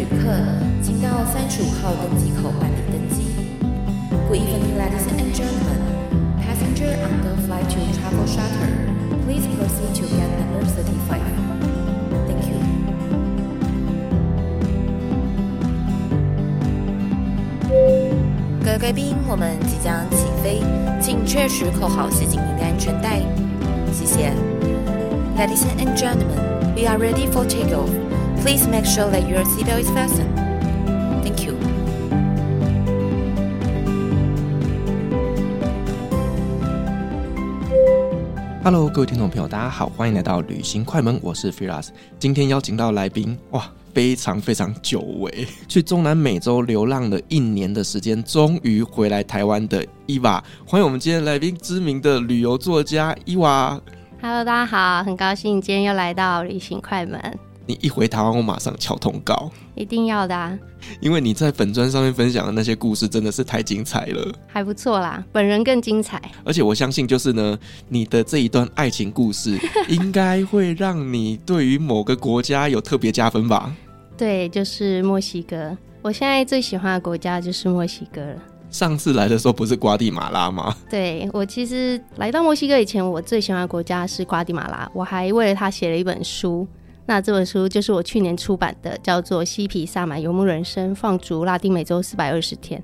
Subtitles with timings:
[0.00, 0.32] 旅客，
[0.82, 3.26] 请到三十五号登机口办理登机。
[4.30, 5.76] Good evening, ladies and gentlemen.
[6.40, 8.72] Passenger on the flight to Travel Charter,
[9.26, 11.20] please proceed to gate number thirty-five.
[12.26, 12.56] Thank you.
[18.64, 20.62] 各位贵宾，我们即将起飞，
[20.98, 23.20] 请确实扣好系紧您的安全带。
[23.92, 24.32] 谢谢。
[25.36, 26.40] Ladies and gentlemen,
[26.74, 27.90] we are ready for takeoff.
[28.42, 30.34] Please make sure that your seatbelt is fastened.
[31.22, 31.54] Thank you.
[38.64, 41.88] Hello，各位听众朋友，大家好，欢迎来到旅行快门，我是 Firas。
[42.18, 43.70] 今天邀请到来宾，哇！
[43.92, 53.78] 非常非常久违， 去中南美洲流浪了一年的时间，终于回来台湾的伊娃，欢迎我们今天来宾，知名的旅游作家伊娃。
[54.22, 57.20] Hello，大家好，很高兴今天又来到旅行快门。
[57.70, 60.58] 你一回台湾，我马上敲通告，一定要的啊！
[61.00, 66.20] 因为你在粉专上面分享的那些故事真的是太精彩了，还不错啦，本人更精彩。
[66.42, 67.56] 而且我相信，就是呢，
[67.88, 69.56] 你的这一段爱情故事，
[69.88, 73.72] 应该会让你对于某个国家有特别加分吧？
[74.16, 75.78] 对，就是墨西哥。
[76.02, 78.36] 我现在最喜欢的国家就是墨西哥了。
[78.68, 80.74] 上次来的时候不是瓜地马拉吗？
[80.88, 86.66] 对，我其实来到墨西哥以前，我最喜欢的国家是瓜地马拉，我还为了他写了一本书。
[87.10, 92.80] 那这本书就是我去年出版的，叫做《嬉皮萨满游牧人生：放逐拉丁美洲四百二十天》。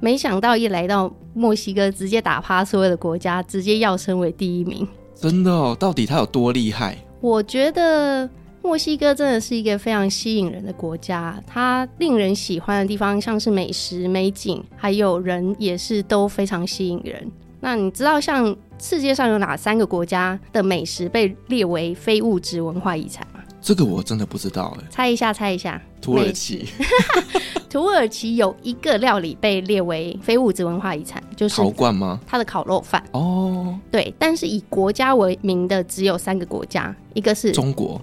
[0.00, 4.84] 没想到一来到墨西哥，直接打趴所有的国家，直接要升为第一名。
[5.14, 5.76] 真的哦？
[5.78, 6.98] 到底它有多厉害？
[7.20, 8.28] 我觉得
[8.60, 11.40] 墨西哥真的是一个非常吸引人的国家。
[11.46, 17.30] 它令人喜欢的地方，像是美食、美景，还有人，也是都非常吸引人。
[17.60, 23.39] 那你知道，像世界上有哪三个国家的美食被列为非物质文化遗产吗？
[23.62, 26.66] 这个我真的不知道哎，猜一下，猜一下，土耳其。
[27.68, 32.18] 土耳其有一个料理被列为非物质文化遗产，就是陶罐吗？
[32.26, 34.12] 它的烤肉饭哦，对。
[34.18, 38.00] 但是以国家为名的只有三个国家，一个是中国，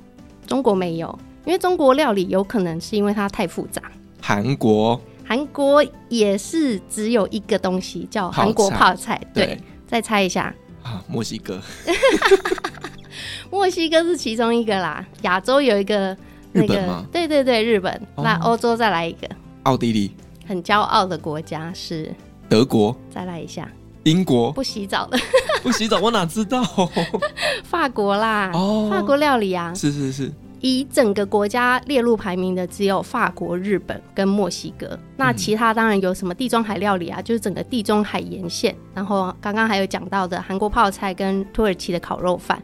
[0.47, 3.81] 中国没有，因为中国料理有可能是因为它太复杂。
[4.21, 9.59] 韩国，韩国也是只有一个东西叫韩国泡菜，对，对。
[9.85, 10.53] 再猜一下
[10.83, 11.61] 啊，墨西哥。
[13.49, 16.15] 墨西哥是其中一个啦，亚洲有一个
[16.51, 17.93] 那个，对对对，日本。
[18.15, 19.27] 哦、那欧洲再来一个，
[19.63, 20.11] 奥地利。
[20.47, 22.13] 很骄傲的国家是
[22.47, 22.95] 德国。
[23.09, 23.69] 再来一下，
[24.03, 24.51] 英国。
[24.51, 25.17] 不洗澡的，
[25.61, 26.63] 不洗澡，我哪知道？
[27.63, 30.31] 法国啦，哦，法国料理啊，是是是。
[30.59, 38.75] 以整个国家列入排名的只有法国、日本跟墨西哥，那其他当然有什么地中海料理啊，就是整个地中海沿线。
[38.95, 42.59] 然后刚刚还有讲到的韩国泡菜跟土耳其的烤肉饭。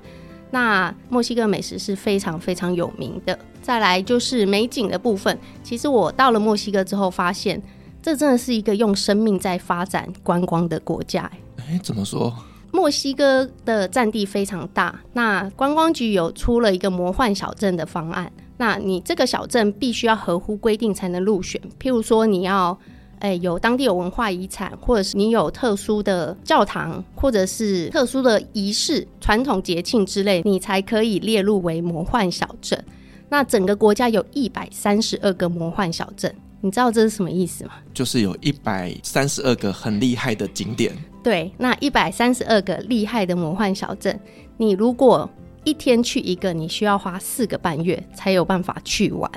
[0.53, 3.37] 那墨西哥美食是非常非常有名的。
[3.59, 7.59] 再来就是美景的部分，其实我到了墨西哥之后，发现
[8.03, 11.27] 这真的是一个用生命在发展观光的国家。
[11.57, 12.31] 哎，怎么说？
[12.71, 18.31] 墨西哥的占地非常大，那观光局有出了一个魔幻小镇的方案。
[18.57, 22.77] 那你这个小镇必须要合乎规定才能入选，譬如说你要。
[23.23, 32.83] 哎，有当地有文化遗产，或者是你有特殊的教堂，或者是特殊的仪式、传统节庆之类，你才可以列入为魔幻小镇。
[33.29, 37.71] 那整个国家有一百三十二个魔幻小镇，你知道这是什么意思吗？
[37.93, 40.93] 就是有一百三十二个很厉害的景点。
[41.23, 44.19] 对，那一百三十二个厉害的魔幻小镇，
[44.57, 45.29] 你如果
[45.63, 49.31] 一天去一个，你需要花四个半月才有办法去完。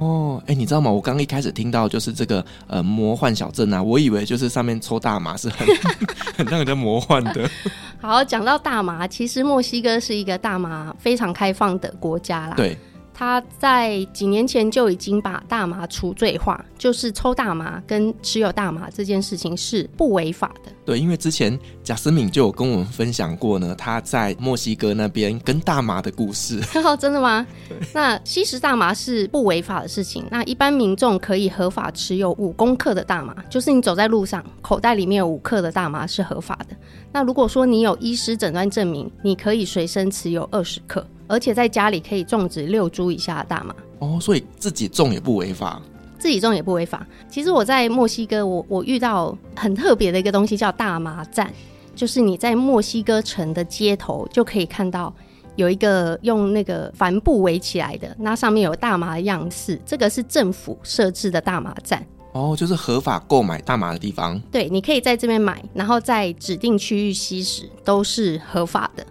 [0.00, 0.90] 哦，哎，你知道吗？
[0.90, 5.66] 我刚一开始听到就是这个呃魔幻小镇啊，我以为就是上面抽大麻是很
[6.36, 7.48] 很让人家魔幻的。
[8.00, 12.54] 好，讲到大麻，其实墨西哥是一个大麻非常开放的国家啦。
[12.56, 12.76] 对。
[13.20, 20.72] 他在几年前就已经把大麻除罪化，就是抽大麻跟持有大麻这件事情是不违法的。
[20.86, 26.62] 对，因为之前贾斯敏就有跟我们分享过呢，他在墨西哥那边跟大麻的故事。
[26.82, 27.46] 哦， 真的吗？
[27.92, 30.24] 那吸食大麻是不违法的事情。
[30.30, 36.74] 那一般民众可以合法持有五公克的大麻，就是你走在路上，口袋里面有五克的大麻是合法的。
[37.12, 41.06] 那如果说你有医师诊断证明，你可以随身持有二十克。
[41.30, 45.80] 而且在家里可以种植六株以下的大麻哦，所以自己种也不违法，
[46.18, 47.06] 自己种也不违法。
[47.30, 51.48] 其实我在墨西哥我，我我遇到很特别的一个东西，叫大麻站，
[51.94, 55.14] 就是你在墨西哥城的街头就可以看到
[55.54, 64.40] 有一个用那个帆布围起来的，那上面有大麻的样式，这个是政府设置的大麻站哦，就是合法购买大麻的地方。
[64.50, 69.06] 对，你可以在这边买，然后在指定区域吸食，都是合法的。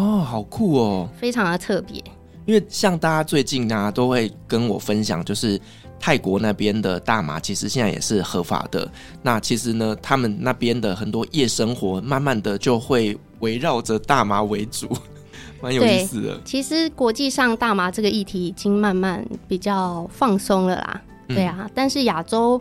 [0.00, 2.02] 哦，好酷哦，非常的特别。
[2.46, 5.60] 因为像大家最近呢、啊，都会跟我分享，就是
[6.00, 8.90] 泰国那边的大麻其实现在也是合法的。
[9.22, 14.88] 那其实呢，他们那边的很多夜生活，慢慢的就会围绕着大麻为主，
[15.60, 16.40] 蛮有意思的。
[16.44, 21.02] 其实国际上大麻这个议题已经慢慢比较放松了啦。
[21.28, 22.60] 嗯、对啊，但是亚洲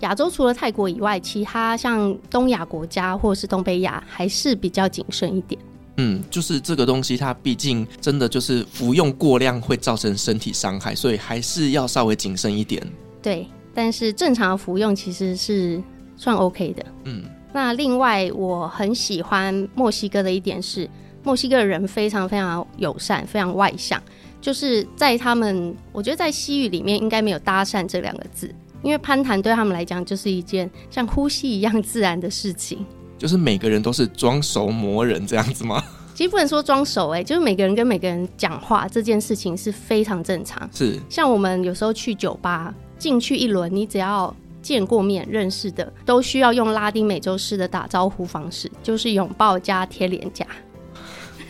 [0.00, 5.58] 亚洲除了泰国以外，其他像东亚国家或是东北亚还是比较谨慎一点。
[6.02, 12.82] 嗯，就是这个东西，它毕竟真的就是服用过量会造成身体伤害，所以还是要稍微谨慎一点。
[13.20, 15.82] 对，但是正常的服用其实是
[16.16, 16.86] 算 OK 的。
[17.04, 20.88] 嗯，那另外我很喜欢墨西哥的一点是，
[21.22, 24.02] 墨西哥人非常非常友善，非常外向。
[24.40, 28.50] 就是在他们，我觉得在西语里面应该没有搭讪这两个字，
[28.82, 32.86] 因为攀谈对他们来讲就是一件像呼吸一样自然的事情。
[33.20, 35.84] 就是每个人都是装熟魔人这样子吗？
[36.14, 40.66] 其实不能说装熟，哎，就是每个人跟每个人讲话这件事情是非常正常。
[40.72, 50.46] 是，像我们有时候去酒吧进去一轮，你只要见过面认识的，都需要用拉丁美洲式的打招呼方式，就是拥抱加贴脸颊。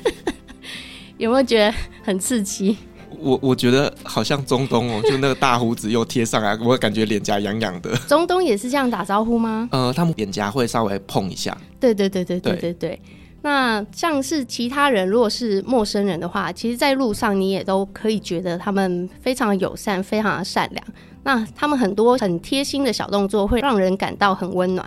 [1.19, 2.77] 有没有觉得很刺激？
[3.23, 7.95] 我我觉得好像中东哦， 就那个大胡子又贴上来，我感觉脸颊痒痒的。
[8.09, 9.69] 中东也是这样打招呼吗？
[9.73, 11.57] 呃，他们脸颊会稍微碰一下。
[11.79, 13.01] 对对对对对对对，对。
[13.43, 20.87] 那像是其他人，如果是陌生人的话，其实，在路上你也都可以觉得他们非常友善，非常的善良。
[21.23, 24.87] 那他们很多很贴心的小动作，会让人感到很温暖。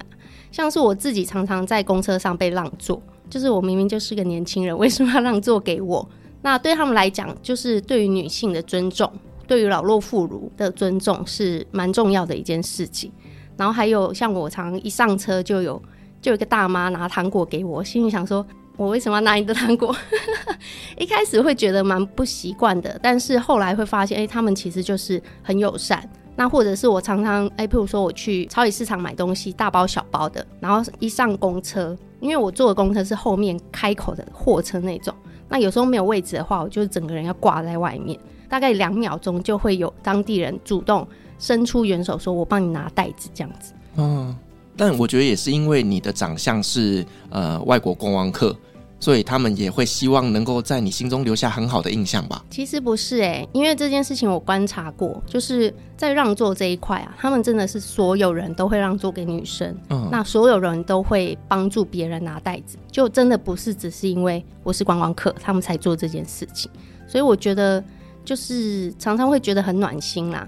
[0.51, 6.07] 像是我自己常常在公车上被让座，就是我明明就是个年轻人，为什么要让座给我？
[6.43, 9.11] 那对他们来讲，就是对于女性的尊重，
[9.47, 13.11] 对于老弱妇孺的尊重是蛮重要的一件事情。
[13.55, 15.81] 然后还有像我常一上车就有
[16.21, 18.45] 就有一个大妈拿糖果给我，心里想说，
[18.75, 19.95] 我为什么要拿你的糖果？
[20.99, 26.07] 一开始会觉得蛮不习惯的，但是后来会发现，哎，他们其实就是很友善。
[26.35, 35.13] 那或者是我常常，哎，譬如说我去超级市场买东西，大包小包的，然后一上公车，因为我坐的公车是后面开口的货车那种。
[35.53, 38.19] 那有时候没有位置的话，我就是整个人要挂在外面，
[38.49, 41.07] 大概两秒钟就会有当地人主动
[41.37, 43.71] 伸出援手，说我帮你拿袋子这样子。
[43.97, 44.35] 嗯，
[44.75, 48.57] 但我觉得也是因为你的长相是呃外国观光客。
[49.03, 52.41] 所以他们也会希望能够在你心中留下很好的印象吧？
[52.49, 66.71] 其实不是哎、欸，因为这件事情我观察过，就是在让座这一块啊，他们真的是所有人都会让座给女生，嗯，那所有人都会帮助别人拿袋子，就真的不是只是因为我是观光客，他们才做这件事情。
[67.05, 67.83] 所以我觉得
[68.23, 70.47] 就是常常会觉得很暖心啦。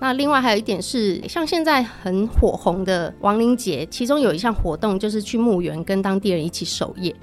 [0.00, 7.14] 那另外还有一点是，像现在很火红的亡灵节，其中有一项活动就是去墓园跟当地人一起守夜。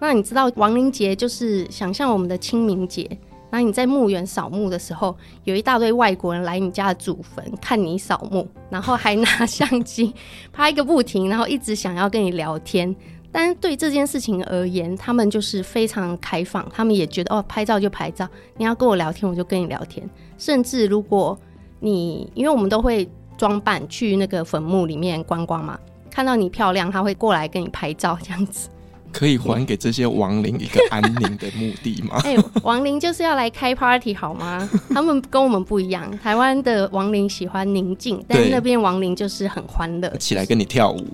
[0.00, 3.08] 那你知道亡灵节就是想象我们的清明节，
[3.50, 10.12] 那你在墓园扫墓的时候，有一大堆外国人来你家的祖坟看你扫墓，然后还拿相机
[10.52, 12.94] 拍个不停，然后一直想要跟你聊天。
[13.32, 20.08] 但是对这件事情而言，他们就是非常开放，他们也觉得哦，拍照就拍照，你要跟我聊天我就跟你聊天。
[20.38, 21.36] 甚至如果
[21.80, 25.78] 你因为我们都会装扮去那个坟墓里面观光嘛，
[26.10, 28.68] 看到你漂亮，他会过来跟你拍照这样子。
[29.14, 32.20] 可以还给这些亡灵一个安宁的目的吗？
[32.26, 34.68] 哎、欸，亡灵就是要来开 party 好吗？
[34.90, 41.06] 他们跟我们不一样，台湾的亡灵喜欢宁静，但是那边亡灵就是很欢乐，起来跟你跳舞，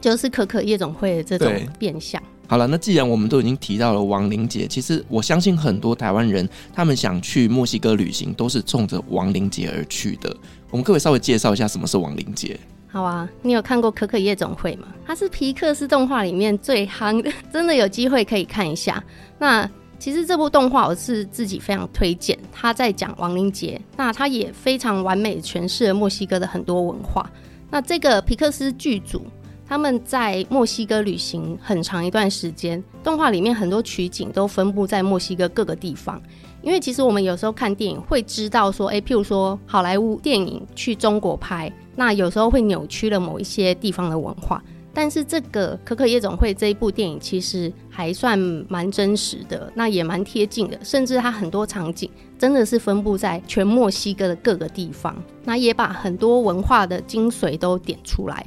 [0.00, 2.20] 就是可可夜总会的这种变相。
[2.48, 10.34] 好了，那既然我们都已经提到了亡灵节，其实我相信很多台湾人他们想去墨西哥旅行，都是冲着亡灵节而去的。
[10.70, 12.58] 我们各位稍微介绍一下什么是亡灵节。
[12.92, 14.86] 好啊，你有看过《可可夜总会》吗？
[15.06, 19.02] 它是皮克斯动画里面最夯的， 真的有机会可以看一下。
[19.38, 19.66] 那
[19.98, 27.30] 其实这部动画我是自己非常推荐，它在讲亡灵节，那它也非常完美诠释了墨西哥的很多文化。
[27.70, 29.22] 那这个皮克斯剧组
[29.66, 36.20] 他们在墨西哥旅行很长一段时间，动画里面很多取景都分布在墨西哥各个地方。
[36.62, 41.70] 因为其实我们有时候看电影会知道说，哎，譬如说好莱坞电影去中国拍。
[41.94, 44.62] 那有时候会扭曲了某一些地方的文化，
[44.94, 55.14] 但是这个《可可夜总会》这一部电影其实还算蛮真实的，那也蛮贴近的，甚至它很多场景真的是分布在全墨西哥的各个地方，
[55.44, 58.46] 那也把很多文化的精髓都点出来。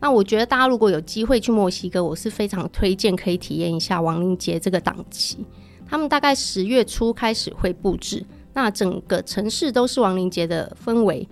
[0.00, 5.44] 那我觉得大家如果有机会去墨西哥，我是非常推荐可以体验一下亡灵节这个档期。
[5.88, 8.24] 他们大概十月初开始会布置，
[8.54, 11.28] 那整个城市都是亡灵节的氛围。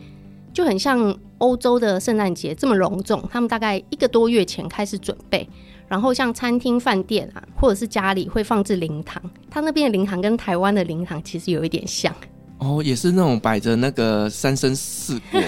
[0.52, 5.48] 就很像欧洲的圣诞节这么隆重，他们大概一个多月前开始准备，
[5.88, 9.20] 然后像餐厅、饭店啊，或者是家里会放置灵堂，
[9.50, 12.14] 他那边的灵堂跟台湾的灵堂其实有一点像。
[12.58, 15.40] 哦，也是那种摆着那个三生四果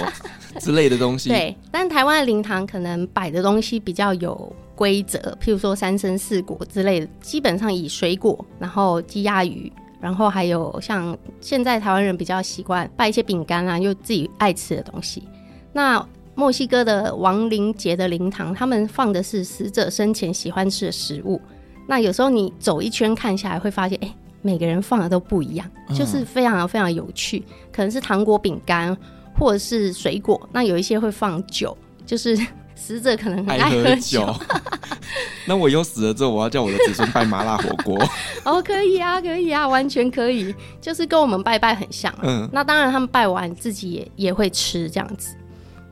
[0.58, 1.28] 之类的东西。
[1.30, 15.25] 对，但台湾的灵堂可能摆的东西比较有规则，譬如说三生四果之类的，基本上以水果，然后鸡鸭鱼，然后还有像现在台湾人比较习惯摆一些饼干啊，又自己爱吃的东西。
[15.73, 21.40] 那墨西哥的亡灵节的灵堂，他们放的是死者生前喜欢吃的食物。
[21.87, 27.42] 那有时候你走一圈看下来，会发现，哎、欸，每个人放的都不一样，就是非常非常有趣。
[27.73, 28.95] 可能是糖果、饼干，
[29.38, 30.49] 或者是水果。
[30.52, 32.37] 那有一些会放酒，就是
[32.76, 34.25] 死者可能很爱喝酒。
[34.25, 34.40] 喝酒
[35.49, 37.97] 那我以后死了之后，我要叫我的子孙拜麻辣火锅。
[38.45, 42.12] 哦，可以啊，可以啊，完全可以，就是跟我们拜拜很像。
[42.23, 45.35] 嗯，那当然他们拜完自己也也会吃这样子。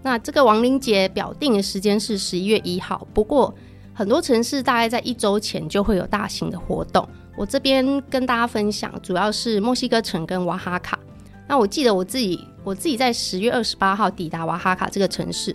[0.02, 3.54] 那这个亡灵节表定的时间是十一月一号，不过
[3.94, 7.08] 很多城市大概在一周前就会有大型的活动。
[7.36, 10.98] 我这边跟大家分享，主要是墨西哥城跟瓦哈卡。
[11.46, 15.54] 那我记得我自己，我自己在十月二十八号抵达瓦哈卡这个城市，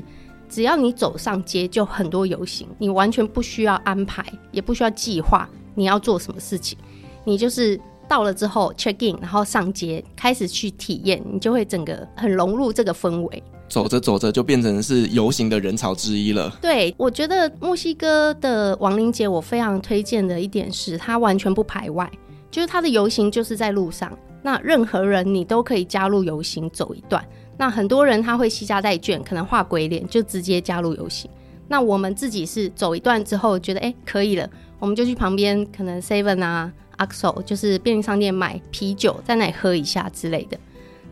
[0.50, 6.78] 只要你走上街，就很多游行，你完全不需要安排，也不需要计划你要做什么事情，
[7.24, 13.44] 你就是到了之后 check in，然后上街开始去体验，你就会整个很融入这个氛围。
[13.68, 16.58] 走着走着就变成是游行的人潮之一了。
[16.60, 22.12] 对，我觉得墨西哥的亡灵节，我非常推荐的一点是，它完全不排外，
[22.50, 27.24] 就是它的游行就是在路上，那任何人你都可以加入游行走一段。
[27.58, 31.30] 那很多人他会携家带卷，可能画鬼脸就直接加入游行。
[31.68, 40.58] 那我们自己是走一段之后觉得哎可以了，我们就去旁边可能 Seven 啊、Axo 就是便利商店买啤酒，在那里喝一下之类的。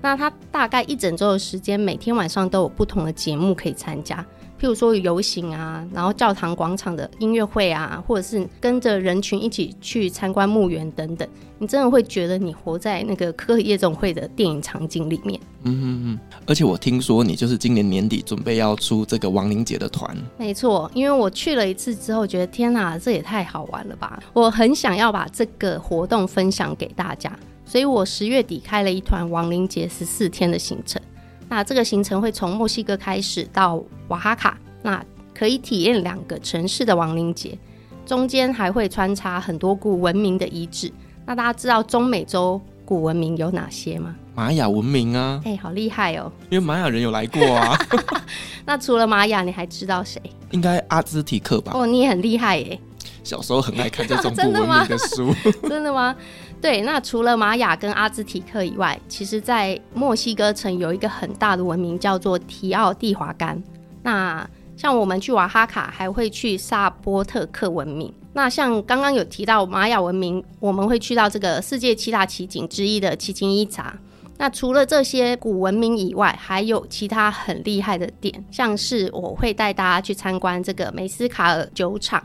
[0.01, 4.25] 那他大概一整周的时间，每天晚上都有不同的节目可以参加，
[4.59, 11.27] 譬如说游行啊，然后教堂广场的音乐会啊，或者是跟着人群一起去参观墓园等等，
[11.59, 15.39] 你真的会觉得你活在那个可可夜总会的电影场景里面。
[15.63, 16.19] 嗯嗯嗯。
[16.45, 20.15] 而且我听说你就是今年年底准备要出这个亡灵节的团。
[20.37, 24.21] 没错，因为我去了一次之后，觉得天哪，这也太好玩了吧！
[24.33, 27.31] 我很想要把这个活动分享给大家。
[27.65, 31.01] 所以我十月底开了一团亡灵节十四天的行程，
[31.49, 37.57] 那这个行程会从墨西哥开始到瓦哈卡，那可以体验两个城市的亡灵节，
[38.05, 40.91] 中间还会穿插很多古文明的遗址。
[41.25, 44.15] 那大家知道中美洲古文明有哪些吗？
[44.33, 46.31] 玛雅文明啊，哎、欸，好厉害哦！
[46.49, 47.77] 因为玛雅人有来过啊。
[48.65, 50.21] 那除了玛雅，你还知道谁？
[50.51, 51.71] 应该阿兹提克吧？
[51.75, 52.79] 哦，你也很厉害耶！
[53.23, 55.33] 小时候很爱看这种 古文明的书。
[55.67, 56.15] 真的吗？
[56.59, 63.61] 对，那除了玛雅跟阿兹提克以外，其实，在墨西哥城有一个很大的文明叫做提奥蒂华干。
[64.01, 68.11] 那像我们去瓦哈卡，还会去萨波特克文明。
[68.33, 73.95] 那像刚刚有提到玛雅文明，我们会去到这个世界七大奇景之一的奇琴伊察。
[74.39, 82.23] 那除了这些古文明以外，还有其他很厉害的点，像是我会带大家去参观这个梅斯卡尔酒厂。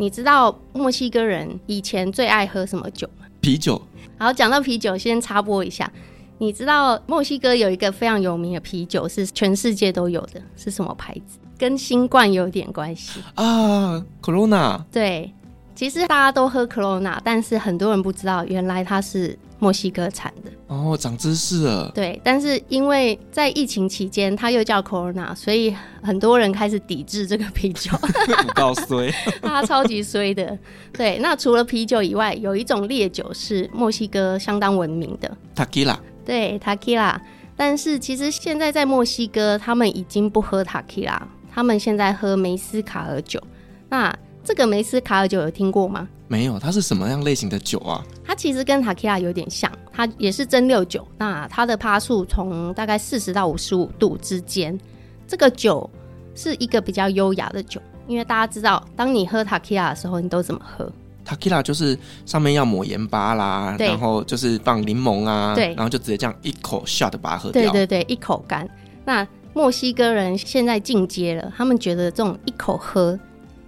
[0.00, 3.26] 你知道墨西哥人以前最爱喝什么酒吗？
[3.40, 3.80] 啤酒。
[4.16, 5.90] 好，讲到啤酒，先插播一下。
[6.38, 11.36] 你知道墨西哥有一个非常有名的啤酒，是全世界都有的，是什么牌子？
[11.58, 14.80] 跟新冠有点关系啊，Corona。
[14.92, 15.34] 对，
[15.74, 20.50] 其实大家都喝 Corona，但是很多人不知道，原来它是墨西哥产的。
[20.68, 21.90] 哦，长知识了。
[21.94, 27.90] 对，但是因为在疫情期间，它又叫 Corona，所以很多人开始抵制这个啤酒。
[28.46, 29.10] 不告衰，
[29.42, 30.56] 它超级衰的。
[30.92, 35.96] 对，那除了啤酒以外，有一种烈酒是墨西哥相当闻名的，Tequila。
[36.24, 37.18] 对，Tequila。
[37.56, 41.20] 但是其实现在在墨西哥，他们已经不喝 Tequila，
[41.52, 43.42] 他们现在喝梅斯卡尔酒。
[43.88, 46.08] 那这个梅斯卡尔酒有听过吗？
[46.28, 48.04] 没有，它是什么样类型的酒啊？
[48.24, 51.06] 它其实跟 Tequila 有点像，它也是蒸馏酒。
[51.16, 54.78] 那它的趴数从大概四十到五十五度之间。
[55.26, 55.88] 这个酒
[56.34, 60.92] 是一个比较优雅的酒，因为大家知道，当你喝 Tequila 的时候，你都怎么喝
[61.26, 67.62] ？Tequila 就是上面要抹盐巴啦，然后就是放柠檬啊，对，然后就直接这样一口 shot 把它喝掉。
[67.72, 68.68] 对对对，一口干。
[69.04, 73.18] 那墨西哥人现在进阶了，他们觉得这种一口喝。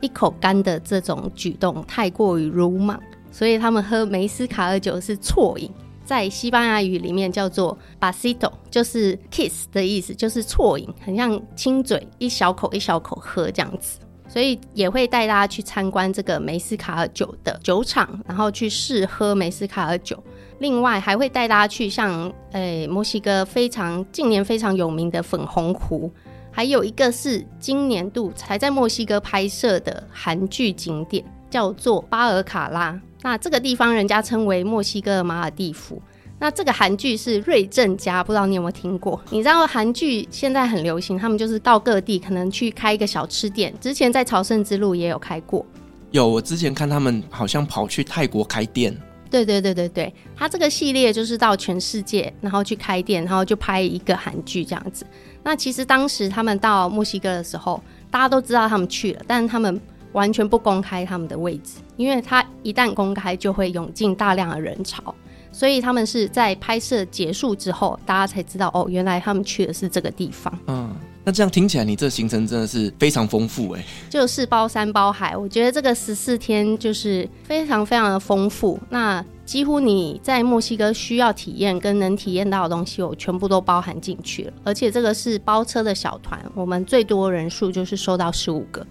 [0.00, 2.98] 一口干的这种举动太过于鲁莽，
[3.30, 5.70] 所以他们喝梅斯卡尔酒是啜饮，
[6.04, 13.98] 在西班牙语里面叫做 b a s i t o 就是 kiss 的意思，就是啜饮，很像亲嘴，一小口一小口喝这样子。
[14.28, 20.22] 所以也会带大家去参观这个梅斯卡尔酒的酒厂，然后去试喝梅斯卡尔酒。
[20.60, 26.08] 另外还会带大家去像诶墨西哥非常近年非常有名的粉红湖。
[26.50, 33.00] 还有一个是今年度才在墨西哥拍摄的韩剧景点，叫做巴尔卡拉。
[33.22, 36.00] 那这个地方人家称为墨西哥的马尔蒂夫。
[36.38, 39.20] 那这个韩剧是瑞正家，不知道你有没有听过？
[39.28, 43.74] 你知道韩剧现在很流行，他们就是到各地可能去开一个小吃店。
[43.78, 45.64] 之前在朝圣之路也有开过。
[46.12, 48.96] 有，我之前看他们好像跑去泰国开店。
[49.30, 55.04] 对对对对对，他这个系列就是到全世界，然后去开店，然后就拍一个韩剧这样子。
[55.42, 59.80] 那其实当时他们到墨西哥的时候，大家都知道他们去了，但是他们
[60.12, 65.14] 完全不公开他们的位置，因为他一旦公开，就会涌进大量的人潮。
[65.52, 70.56] 所以他们是在拍摄结束之后，大家才知道哦，原来他们去的是这个地方。
[70.68, 75.36] 嗯，那这样听起来，你这行程真的是非常丰富哎，就是包山包海。
[75.36, 78.80] 我觉得这个十四天就是非常非常的丰富。
[78.88, 84.52] 那几乎你在墨西哥需要体验跟能体验到的东西，我全部都包含进去了。
[84.64, 88.86] 而且这个是包车的小团，我们最多人数就是收到十五个。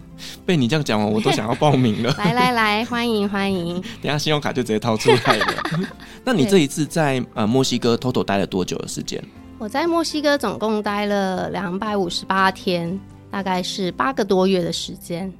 [0.46, 2.14] 被你这样讲完，我都想要报名了。
[2.16, 3.82] 来来来，欢迎欢迎！
[4.00, 5.46] 等下信用卡就直接掏出来了。
[6.24, 9.20] 那你这一次在呃墨西哥 total 待了多久的时间？
[9.60, 12.98] 我在墨西哥总共待了两百五十八天，
[13.30, 15.30] 大概是八个多月的时间。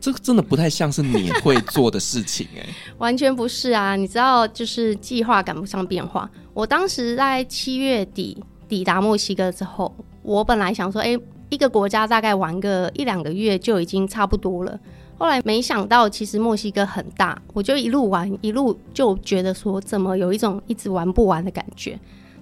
[0.00, 2.66] 这个真的不太像是你会做的事情哎，
[2.98, 3.94] 完全不是啊！
[3.94, 6.28] 你知道，就是计划赶不上变化。
[6.54, 11.16] 我当时在七月底抵达墨西哥之后，我本来想说，哎，
[11.48, 14.76] 一个国家大概玩个一两个月就已经差不多了。
[15.16, 21.96] 后来没想到，其实墨西哥很大，我就一路玩，一路就觉得说，怎么有一种一直玩不完的感觉。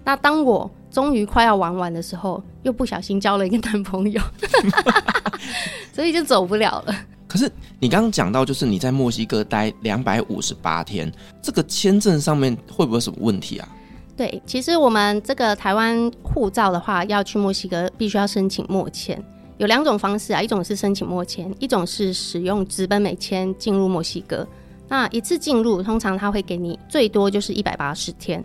[0.07, 4.23] 那当我终于快要玩完的时候，又不小心交了一个男朋友，
[5.93, 6.95] 所以就走不了了。
[7.27, 13.69] 可是你刚刚讲到，就是你在墨西哥待两百五十八天，这个签证上面会不会有什么问题啊？
[14.17, 19.21] 对，其实我们这个台湾护照的话，要去墨西哥必须要申请墨签，
[19.59, 24.47] 有两种方式啊，一种是申请墨签，一种是使用直奔美签进入墨西哥。
[24.89, 28.43] 那一次进入，通常他会给你最多就是一百八十天。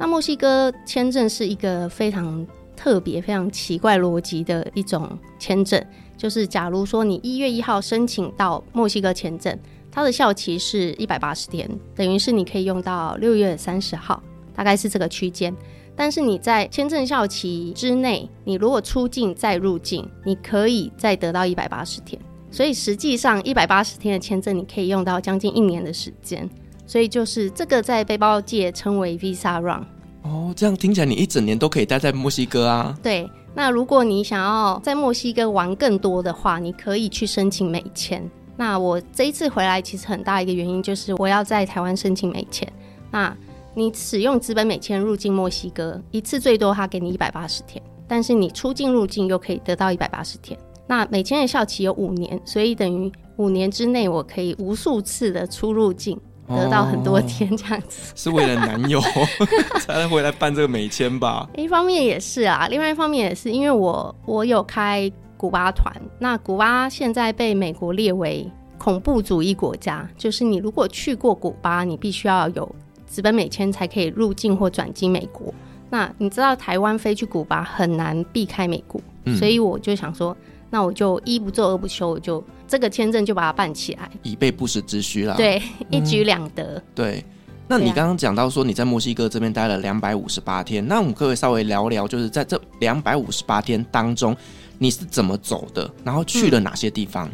[0.00, 5.06] 那墨西哥签证是一个非常特别、非常奇怪逻辑的一种
[5.38, 5.78] 签证。
[6.16, 9.54] 就是，假如说你一月一号申请到墨西哥签证，
[9.92, 14.22] 它的效期是一百八十天，等于是你可以用到六月三十号，
[14.54, 15.54] 大概是这个区间。
[15.94, 22.18] 但是你在签证效期之内，你如果出境再入境，你可以再得到一百八十天。
[22.50, 26.48] 所以实际上一百八十天的签证，你可以用到将近一年的时间。
[26.90, 29.86] 所以就是这个在背包界称为 Visa Run。
[30.22, 32.98] 哦，这样听起来你一整年都可以待在墨西哥啊？
[33.00, 33.30] 对。
[33.54, 38.28] 那如果你想要在墨西哥玩更多的话，你可以去申请美签。
[38.56, 42.68] 那我这一次回来，其实很大一个原因就是我要在台湾申请美签。
[43.08, 43.32] 那
[43.72, 50.58] 你使用资本美签入境墨西哥，一次最多他给你一百八十天，但是你出境入境又可以得到一百八十天。
[50.88, 56.20] 那美签的效期有五年，所以等于五年之内我可以无数次的出入境。
[56.56, 59.00] 得到很多天这样子，哦，是为了男友
[59.80, 61.48] 才能回来办这个美签吧？
[61.56, 72.74] 一方面也是啊，另外一方面也是因为我我有开古巴团，那古巴现在被美国列为恐怖主义国家，就是你如果去过古巴，你必须要有
[73.08, 75.52] 直本美签才可以入境或转机美国。
[75.88, 80.36] 那你知道台湾飞去古巴很难避开美国，嗯，所以我就想说。
[80.72, 85.34] 那我就一不做二不休，我就这个签证就把它办起来，以备不时之需啦。
[85.36, 86.76] 对，一举两得。
[86.76, 86.82] 嗯。
[86.94, 87.24] 对，
[87.66, 94.36] 那你刚刚讲到说你在墨西哥这边待了两百五十八天，那我们可不可以稍微聊聊，就是在这两百五十八天当中，
[94.78, 97.26] 你是怎么走的，然后去了哪些地方？
[97.26, 97.32] 嗯、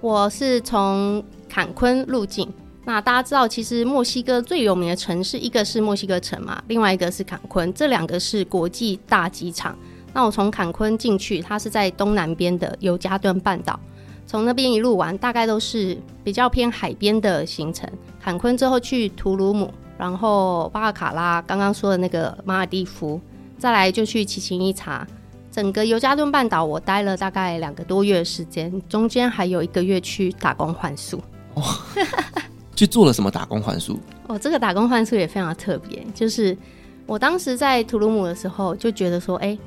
[0.00, 2.50] 我是从坎昆入境。
[2.82, 9.76] 那大家知道，其实墨西哥最有名的城市，一个是墨西哥城嘛，另外一个是坎昆，这两个是国际大机场。
[10.12, 13.78] 那我从坎昆进去，它是在东南边的尤加敦半岛，
[14.30, 17.90] 从那边一路玩，大概都是比较偏海边的行程。
[18.20, 23.20] 坎昆之后去图卢姆，然后巴尔卡拉，刚刚说的那个马尔蒂夫，
[23.58, 25.04] 再来就去奇琴伊查。
[25.50, 31.20] 整个尤加敦半岛我待了大概两个多月的时间，中间还有一个月去打工换宿。
[31.54, 31.64] 哦，
[32.76, 33.98] 去做了什么打工换宿？
[34.28, 36.56] 哦，这个打工换宿也非常特别，就是
[37.04, 39.58] 我当时在图卢姆的时候就觉得说，哎。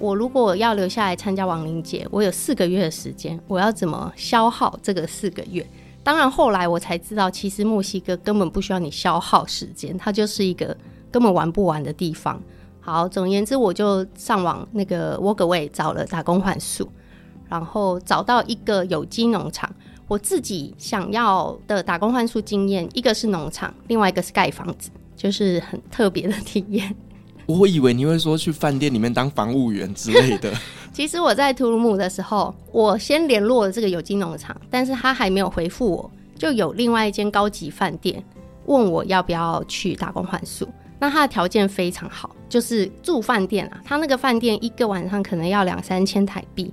[0.00, 5.64] 我如果要留下来参加亡灵节，我有四个月的时间，我要怎么消耗这个四个月？
[6.02, 10.74] 当然后来我才知道，其实墨西哥根本不需要你消耗时间，它就是一个
[11.10, 12.42] 根本玩不完的地方。
[12.80, 16.88] 好，总而言之，我就上网那个 Workaway 找了打工换宿，
[17.48, 19.70] 然后找到一个有机农场。
[20.08, 26.96] 我自己想要的打工换宿经验，一个是农场，另外一个是盖房子，就是很特别的体验。
[27.50, 30.52] 我以为你会说去饭店里面当房务员之类的。
[30.92, 38.22] 其实我在图鲁姆的时候，我先联络了这个有机农场，但是他还没有回复我，就有另外一间高级饭店
[38.66, 40.68] 问我要不要去打工换宿。
[40.98, 46.70] 那他的条件非常好，就是住饭店啊，他那个饭店一个晚上可能要两三千台币，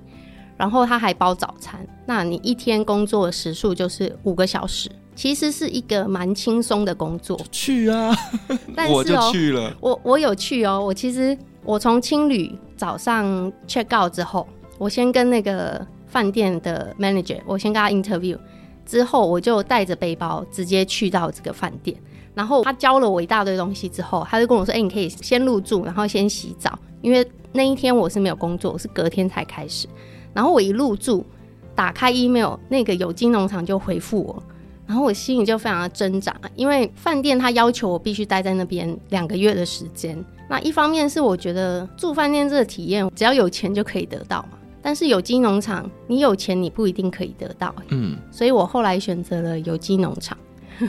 [0.57, 1.79] 然后他还包早餐。
[2.05, 7.37] 那你一天工作的时数就是五个小时，其实是一个蛮轻松的工作。
[7.51, 8.15] 去啊，
[8.75, 9.75] 但是哦、我就去了。
[9.81, 18.37] 我我有去哦，我其实我从青旅早上 check out 之后，我先跟那个饭店的 manager，我先跟他 interview，
[18.85, 21.97] 之后我就带着背包直接去到这个饭店。
[22.35, 29.87] 然后他教了我一大堆东西之后，他就跟我说：“哎、欸，你可以先入住，然后先洗澡，因为那一天我是没有工作，我是隔天才开始。
[30.35, 31.25] 然后我一入住，
[31.73, 34.43] 打开 email，那个有机农场就回复我，
[34.87, 40.17] 然后我心里就非常的挣扎，因为饭店他要求我必须待在那边两个月的时间。
[40.49, 44.57] 那一方面是我觉得住饭店这个体验，只要有钱就可以得到嘛。
[44.81, 47.75] 但是有机农场，你有钱你不一定可以得到。
[47.89, 50.37] 嗯，所以我后来选择了有机农场。”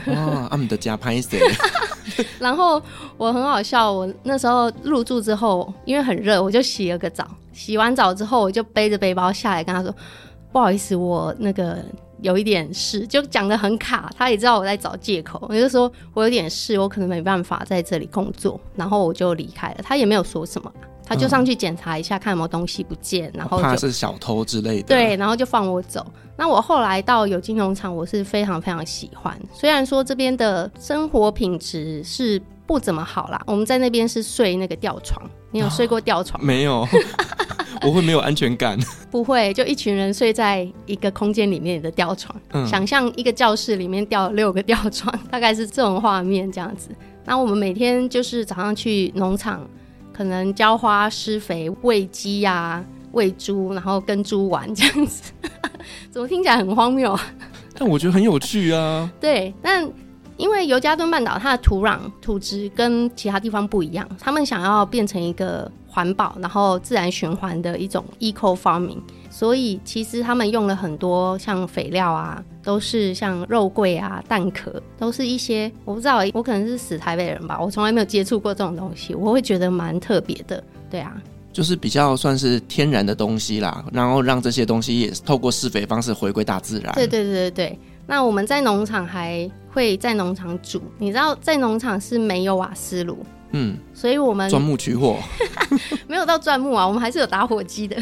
[0.07, 1.39] 哇，阿姆的家拍谁？
[2.39, 2.81] 然后
[3.17, 7.27] 我很好笑，我那时候入住之后，因为很热，我就洗了个澡。
[7.51, 9.93] 洗完澡之后，我就背着背包下来，跟他说
[10.53, 11.83] ：“不好意思，我那个
[12.21, 19.77] 有一点事，就讲的很卡。”他也知道我在找借口，我就说我有点事，我可能没办法在这里工作，然后我就离开了。
[19.83, 20.71] 他也没有说什么。
[21.05, 24.89] 他就上去检查一下，嗯、看有没有东西不见，然后就怕是小偷之类的。
[24.89, 26.05] 对，然后就放我走。
[26.37, 29.35] 那我后来到有机农场，我是非常非常喜欢。
[29.51, 35.19] 虽然说这边的生活品质是不怎么好啦，我们在那边是睡那个吊床。
[35.49, 36.39] 你有睡过吊床？
[36.39, 36.45] 哦？
[36.45, 36.87] 没有，
[37.83, 38.77] 我会没有安全感。
[39.11, 42.35] 不会，就一群人睡在一个空间里面的吊床。
[42.53, 46.89] 嗯，想象一个教室里面吊六个吊床，大概是这种画面这样子。
[47.25, 49.67] 那我们每天就是早上去农场。
[50.11, 55.31] 可能浇花、施肥、喂鸡呀、喂猪，然后跟猪玩这样子，
[56.11, 57.25] 怎么听起来很荒谬啊？
[57.73, 59.09] 但我觉得很有趣啊。
[59.21, 59.89] 对，但
[60.35, 69.01] 因为尤加敦半岛它的土壤土质跟其他地方不一样，他们想要变成一个环保，然后自然循环的一种 eco farming。
[69.29, 80.61] 所以其实他们用了很多像肥料啊，都是像肉桂啊、蛋壳，都是一些我不知道，我可能是死台北人吧，我从来没有接触过这种东西，我会觉得蛮特别的。
[80.89, 81.15] 对啊，
[81.53, 86.91] 就是比较算是天然的东西啦，然后让这些东西也透过施肥方式回归大自然。
[86.95, 87.79] 对对对对对。
[88.07, 93.19] 那我们在农场还会在农场煮，你知道在农场是没有瓦斯炉。
[93.51, 95.17] 嗯，所以我们钻木取火，
[96.07, 97.97] 没有到钻木啊，我们还是有打火机的。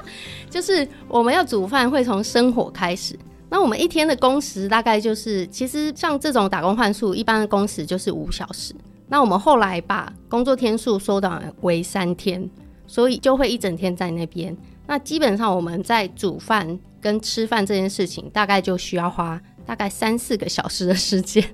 [0.50, 8.74] 就是我们要煮饭会从生火开始，那我们一天的工时大概就是，其实像这种打工换宿，一般的工时就是五小时。
[9.08, 12.48] 那我们后来把工作天数缩短为三天，
[12.86, 14.56] 所以就会一整天在那边。
[14.86, 21.44] 那基本上我们在煮饭跟吃饭这件事情，大概就需要花大概三四个小时的时间。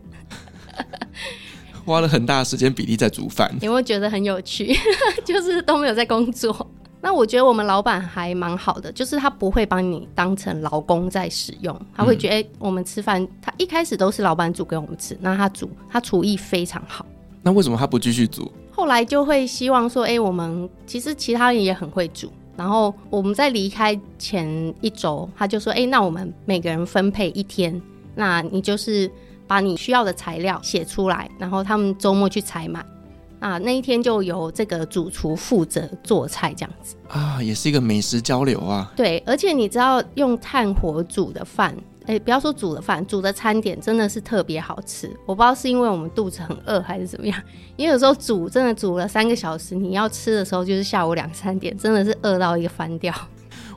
[1.86, 4.76] 花了很大的时间比例在煮饭，有没有觉得很有趣？
[5.24, 6.68] 就是都没有在工作。
[7.00, 17.06] 那我觉得我们老板还蛮好的，就是他不会把你当成劳工在使用，他会觉得、欸、我们吃饭，他一开始都是老板煮给我们吃，那他煮他厨艺非常好。
[17.42, 18.50] 那为什么他不继续煮？
[18.72, 22.32] 后来就会希望说，哎、欸，我们其实其他人也很会煮。
[22.56, 27.80] 然后我们在离开前一周，他就说，哎、欸，那我们每个人分配一天，
[28.16, 29.08] 那你就是。
[29.46, 32.84] 把你需要的材料写出来，然后他们周末去采买，
[33.38, 38.92] 啊，那一天就由这个主厨负责做菜，这样子啊，也是一个美食交流啊。
[38.96, 45.08] 对，而且你知道用炭火煮的饭，哎，不要说煮的饭，煮的餐点真的是特别好吃。
[45.26, 47.40] 我不知道是因为我们肚子很饿还是怎么样，
[47.76, 53.14] 因为有时候煮真的煮了三个小时，你要吃的时候就是下午两三点，真的是饿到一个翻掉。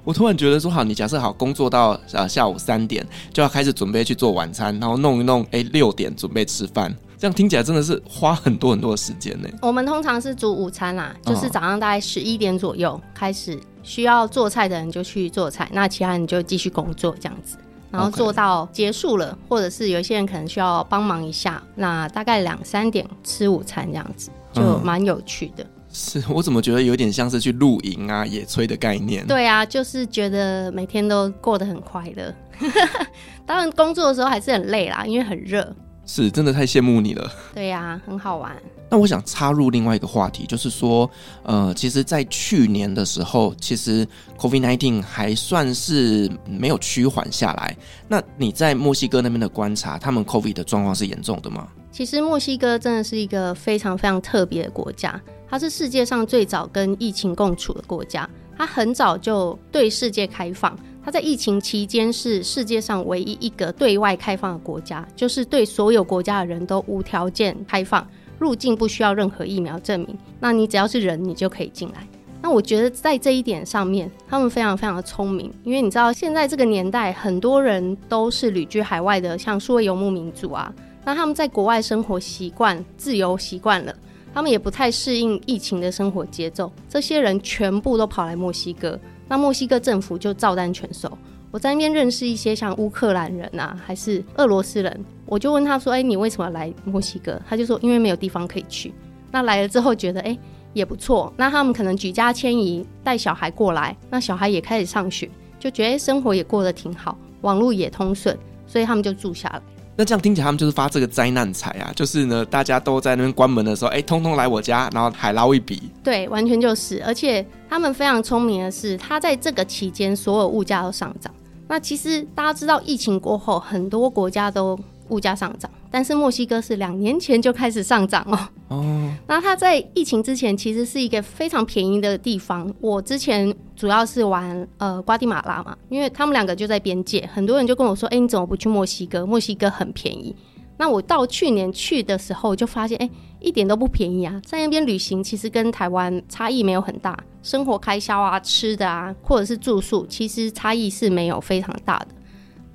[0.04, 9.48] 我突然觉得说，好，你假设好工作到呃下午三点就要开始准备去做晚餐，然后弄一弄，哎，六点准备吃饭，这样听起来真的是花很多很多的时间呢。
[9.62, 17.58] 我们通常是煮午餐啦，就是早上大概十一点左右开始，需要做菜的人就去做菜，那其他人就继续工作这样子，
[17.92, 25.64] 然后做到结束了.或者是有些人可能需要帮忙一下，那大概两三点吃午餐这样子，就蛮有趣的。
[25.64, 29.26] 嗯是 我怎么觉得有点像是去露营啊、野炊的概念？
[29.26, 32.34] 对啊，就是觉得每天都过得很快乐。
[33.46, 35.76] 当然工作的时候还是很累啦，因为很热。
[36.06, 37.32] 是，真的太羡慕你了。
[37.54, 38.56] 对呀、啊，很好玩。
[38.90, 41.08] 那我想插入另外一个话题，就是说，
[41.44, 47.78] 呃，其实，在去年的时候，其实 COVID-19 还算是没有趋缓下来。
[48.08, 51.68] 那你在墨西哥那边的观察，他们 COVID 的状况是严重的吗？
[51.92, 55.20] 其实墨西哥真的是一个非常非常特别的国家。
[55.50, 60.78] 它是世界上最早跟疫情共处的国家，它很早就对世界开放。
[61.04, 72.08] 它在疫情期间是世界上唯一一个对外开放的国家，就是对所有国家的人都无条件开放，入境不需要任何疫苗证明，那你只要是人，你就可以进来。
[72.42, 80.72] 那我觉得在这一点上面，他们非常非常的聪明，因为你知道现在这个年代，很多人都是旅居海外的，像数位游牧民族啊，
[81.04, 83.96] 那他们在国外生活习惯、自由习惯了，
[84.34, 91.12] 他们也不太适应疫情的生活节奏，这些人全部都跑来墨西哥，那墨西哥政府就照单全收。
[91.52, 98.94] 我在那边认识一些像乌克兰人啊，还是俄罗斯人，我就问他说：“哎，你为什么来墨西哥？”他就说：“因为没有地方可以去。”
[99.32, 100.38] 那来了之后觉得哎。
[100.72, 105.28] 也不错，那他们可能举家迁移，带小孩过来，那小孩也开始上学，
[105.60, 109.60] 就觉得生活也过得挺好，网络也通顺，所以他们就住下来。
[110.00, 111.92] 那这样听起来，他们就是发这个灾难财啊！
[111.94, 115.92] 就是呢，大家都在那边关门的时候，哎，通通来我家，然后海捞一笔。
[116.02, 121.30] 对，完全就是，而且他们非常聪明的是，他在这个期间所有物价都上涨。
[121.68, 124.80] 那其实大家知道，疫情过后，很多国家都
[125.10, 125.70] 物价上涨。
[125.92, 128.38] 但是墨西哥是两年前就开始上涨哦。
[128.68, 132.72] 哦，那它在疫情之前其实是一个非常便宜的地方。
[132.80, 139.26] 我之前主要是玩呃瓜地马拉嘛，因为他们两个就在边界，很多人就跟我说：“哎，你怎么不去墨西哥？
[139.26, 140.36] 墨西哥很便宜。”
[140.78, 144.40] 那我到去年去的时候就发现，哎，一点都不便宜啊！
[144.46, 152.08] 在那边旅行其实跟台湾差异没有很大，生活开销啊、吃的啊，或者是住宿，其实差异是没有非常大的。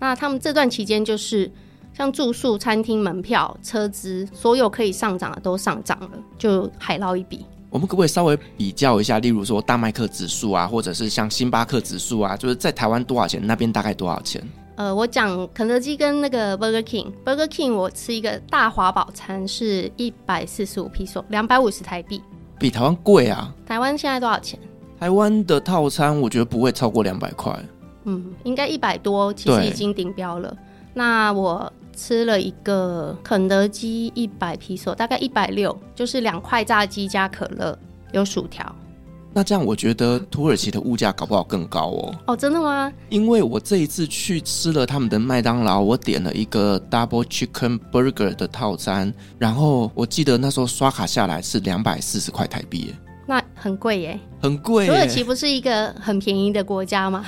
[0.00, 1.48] 那他们这段期间就是。
[1.96, 7.46] 像住宿、餐厅、门票、车资，所有可以上涨的都上涨了，就海捞一笔。
[7.70, 14.42] 我们可不可以稍微比较一下，例如说大麦克指数啊，或者是像星巴克指数啊，就是在台湾多少钱，那边大概多少钱？
[14.76, 22.20] 呃，我讲肯德基跟那个 Burger King，Burger King 我吃一个大华堡餐是一百四十五披索，两百五十台币，
[22.58, 23.54] 比台湾贵啊。
[23.64, 24.58] 台湾现在多少钱？
[24.98, 27.56] 台湾的套餐我觉得不会超过两百块。
[28.04, 30.56] 嗯，应该一百多，其实已经顶标了。
[30.92, 31.72] 那我。
[31.94, 37.78] 吃了一个肯德基一百披索，大概一百六，就是两块炸鸡加可乐，
[38.12, 38.74] 有薯条。
[39.36, 42.14] 那这样我觉得土耳其的物价搞不好更高哦。
[42.28, 42.92] 哦，真的吗？
[43.08, 52.94] 因为我这一次去吃了他们的麦当劳，我点了一个 Double Chicken Burger 的套餐，然后我记得那时候刷卡下来是两百四十块台币。
[53.26, 54.86] 那很贵耶，很贵。
[54.86, 57.26] 土耳其不是一个很便宜的国家吗？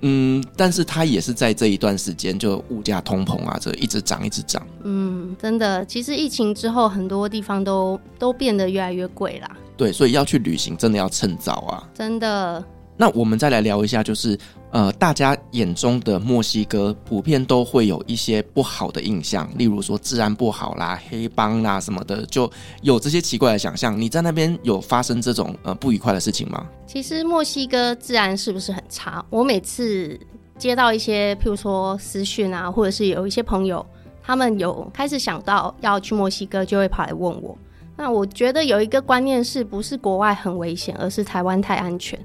[0.00, 4.64] 嗯，但是它也是在这一段时间就物价通膨啊，这一直涨一直涨。
[4.84, 9.50] 嗯，真的，其实疫情之后很多地方都都变得越来越贵啦。
[9.76, 11.88] 对，所以要去旅行真的要趁早啊。
[11.94, 12.64] 真的。
[12.96, 14.36] 那我们再来聊一下，就是
[14.70, 22.50] 呃，大家眼中的墨西哥普遍都会有一些不好的印象，例如说治安不好啦、黑帮啦什么的，就
[22.82, 23.98] 有这些奇怪的想象。
[23.98, 26.66] 你在那边有发生这种呃不愉快的事情吗？
[26.86, 29.24] 其实墨西哥治安是不是很差？
[29.30, 30.18] 我每次
[30.58, 33.84] 接到一些譬如说私讯啊，或者是有一些朋友，
[34.22, 37.56] 他们有开始想到要去墨西哥，就会跑来问我。
[37.96, 42.18] 那我觉得有一个观念是不是国外很危险，而是台湾太安全。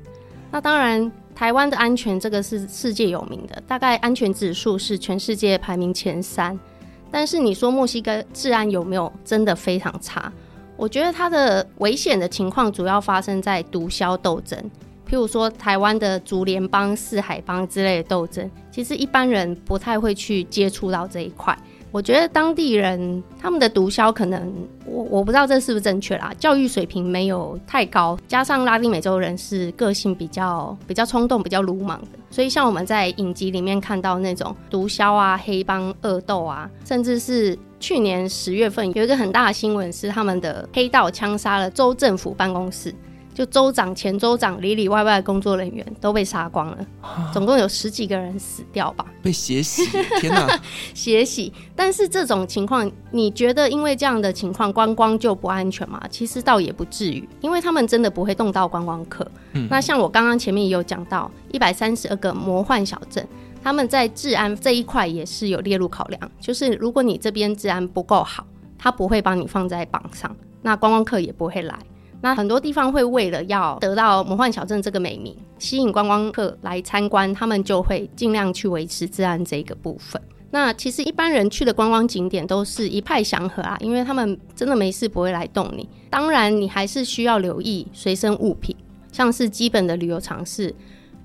[0.51, 1.12] 那当然，
[1.43, 6.58] 台湾的安全这个是世界有名的，大概安全指数是全世界排名前三。
[7.12, 10.32] 但是你说墨西哥治安有没有真的非常差？
[10.77, 14.58] 我觉得它的危险的情况主要发生在毒枭斗争，
[15.06, 21.53] 譬如说台湾的竹联帮、四海帮之类的斗争，其实一般人不太会去接触到这一块。
[21.93, 24.51] 我觉得当地人他们的毒枭可能
[24.84, 42.91] 我我不知道这是不是正确啦，教育水平没有太高，加上拉丁美洲人是个性比较比较冲动、比较鲁莽的，所以像我们在影集里面看到那种毒枭啊、黑帮恶斗啊，甚至是去年十月份有一个很大的新闻是他们的黑道枪杀了州政府办公室。
[43.34, 46.78] 就州长、前州长里里外外的工作人员都被杀光了，
[47.34, 49.06] 总共有十几个人死掉吧？
[49.22, 49.86] 被血洗！
[50.22, 50.60] 天哪，
[50.93, 51.52] 血洗！
[51.76, 56.00] 但是这种情况，你觉得因为这样的情况观光就不安全吗？
[56.12, 59.26] 其实倒也不至于，因为他们真的不会动到观光客。
[59.54, 63.28] 嗯，那像我刚刚前面也有讲到，一百三十二个魔幻小镇，
[63.63, 68.46] 他们在治安这一块也是有列入考量，就是如果你这边治安不够好，
[68.78, 71.80] 他不会帮你放在榜上，那观光客也不会来。
[72.23, 80.21] 那很多地方会为了要得到魔幻小镇这个美名，吸引观光客来参观，他们就会尽量去维持治安这个部分。
[80.49, 85.86] 那其实一般人去的观光景点都是一派祥和啊，因为他们真的没事不会来动你。
[86.09, 88.73] 当然，你还是需要留意随身物品，
[89.12, 90.73] 像是基本的旅游常识，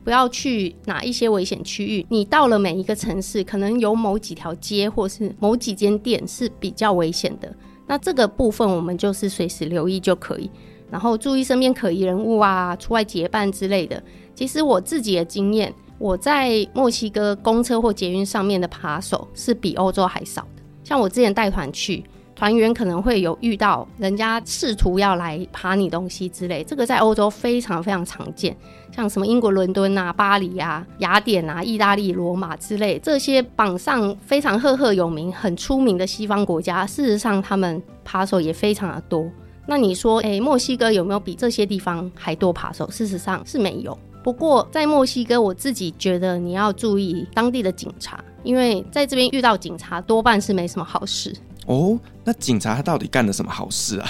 [0.02, 2.04] 不要去哪一些危险区域。
[2.08, 7.54] 你到了每一个城市，可能有某几条街或是某几间店是比较危险的，
[7.86, 10.50] 那这个部分我们就是随时留意就可以。
[10.90, 14.02] 然后注意身边可疑人物啊，出外结伴之类的。
[14.34, 20.62] 其实我自己的经验，我在墨西哥公车或捷运上面的扒手是比欧洲还少的。
[20.84, 28.56] 像我之前带团去，团员可能会有遇到人家试图要来扒你东西之类，这个在欧洲非常非常常见。
[28.94, 39.28] 像什么英国伦敦啊、巴黎啊、雅典啊、意大利罗马之类这些榜上非常赫赫有名、很出名的西方国家，事实上他们扒手也非常的多。
[39.70, 42.90] 那你说，诶，墨西哥有没有比这些地方还多扒手？
[42.90, 43.96] 事实上是没有。
[44.24, 51.36] 不过在墨西哥，我自己觉得你要注意当地的警察，因为在这边遇到警察多半是没什么好事。
[51.66, 54.08] 哦，那警察他到底干了什么好事啊？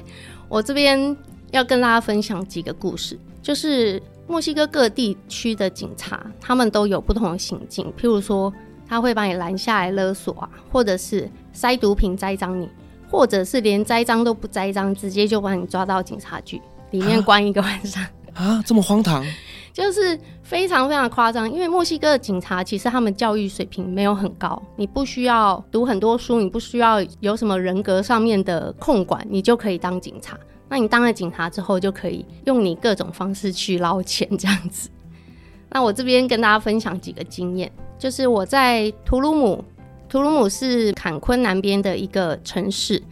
[0.46, 1.16] 我这边
[1.52, 4.00] 要跟大家分享几个故事，就是。
[4.30, 7.86] 墨西哥各地区的警察，他们都有不同的行径。
[7.98, 8.52] 譬如说，
[8.86, 12.68] 他会把你拦下来勒索啊，或者是塞毒品栽赃你，
[13.10, 18.02] 或者是连栽赃都不栽赃，直接就把你抓到警察局里面关一个晚上
[18.34, 19.24] 啊，啊，这么荒唐，
[19.72, 21.50] 就是非常非常夸张。
[21.50, 30.38] 因为墨西哥的警察其实他们教育水平没有很高，你不需要读很多书，你不需要有什么人格上面的控管，你就可以当警察。
[30.68, 34.90] 那你当了警察之后，就可以用你各种方式去捞钱，这样子。
[35.70, 39.64] 那我这边跟大家分享几个经验，就是我在图鲁姆，
[40.08, 43.02] 图卢姆是坎昆南边的一个城市。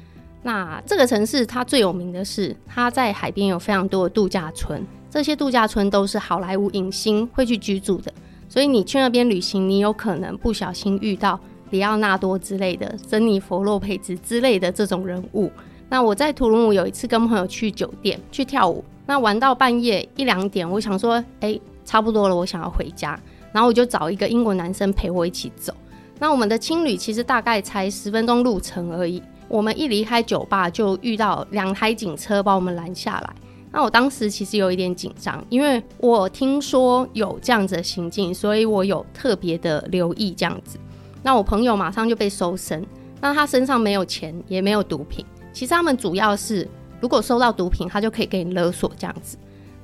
[0.42, 8.12] 那这个城市它最有名的是，它在海边有非常多的度假村，这些度假村都是好莱坞影星会去居住的。
[8.48, 11.38] 所以你去那边旅行，你有可能不小心遇到
[11.70, 15.50] 里奥纳多之类的、珍妮佛洛佩兹之类的这种人物。
[15.88, 23.20] 那我在图卢姆有一次跟朋友去酒店去跳舞，那玩到半夜一两点，我想说，哎、差不多了，我想要回家，
[23.52, 25.74] 然后我就找一个英国男生陪我一起走。
[26.18, 29.22] 那我们的青旅其实大概才十分钟路程而已。
[29.48, 33.30] 我们一离开酒吧，就遇到两台警车把我们拦下来。
[33.70, 40.78] 那我当时其实有一点紧张，因为我听说有这样子的行径，所以我有特别的留意这样子。
[41.22, 42.84] 那我朋友马上就被搜身，
[43.20, 45.24] 那他身上没有钱，也没有毒品。
[45.52, 46.66] 其实他们主要是，
[47.00, 49.36] 如果收到毒品，他就可以给你勒索这样子。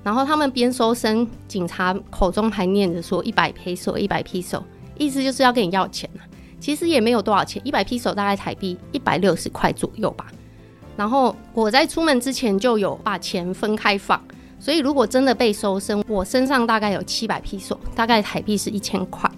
[0.02, 4.64] 然后他们边搜身，警察口中还念着说一百披索，一百披索，
[5.02, 6.22] 意思就是要跟你要钱啊。
[6.60, 10.26] 其实也没有多少钱，一百披索大概台币一百六十块左右吧。
[10.96, 14.22] 然后我在出门之前就有把钱分开放，
[14.60, 19.28] 所以如果真的被搜身，我身上大概有七百披索，大概台币是一千块。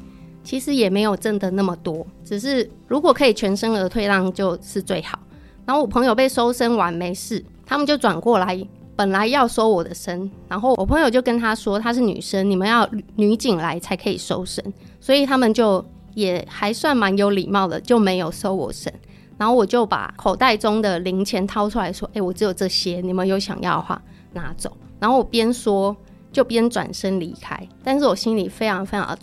[0.42, 5.18] 其实也没有挣的那么多，只是如果可以全身而退，让就是最好。
[5.64, 8.54] 然后我朋友被搜身完没事，他们就转过来，
[8.96, 14.64] 本来要收我的身，然后我朋友就跟他说她是女生，你们要女警来才可以收身，
[15.00, 18.92] 所以他们就也还算蛮有礼貌的，就没有收我身。
[19.36, 24.00] 然后我就把口袋中的零钱掏出来说：“哎，我只有这些，你们有想要的话
[24.32, 25.96] 拿走。”然后我边说
[26.30, 29.18] 就边转身离开，但是我心里非常非常的，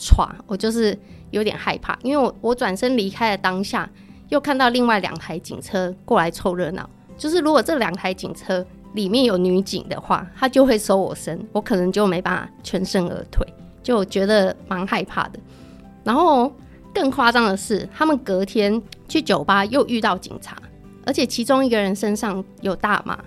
[0.47, 0.97] 我就是
[1.29, 3.89] 有点害怕，因为我我转身离开的当下。
[4.29, 13.47] 又看到另外两台警车过来凑热闹，就是如果这两台警车里面有女警的话，他就会搜我身，我可能就没办法全身而退，
[13.81, 15.39] 就觉得蛮害怕的。
[16.03, 16.51] 然后
[16.93, 20.57] 更夸张的是，他们隔天去酒吧又遇到警察，
[21.05, 23.17] 而且其中一个人身上有大麻，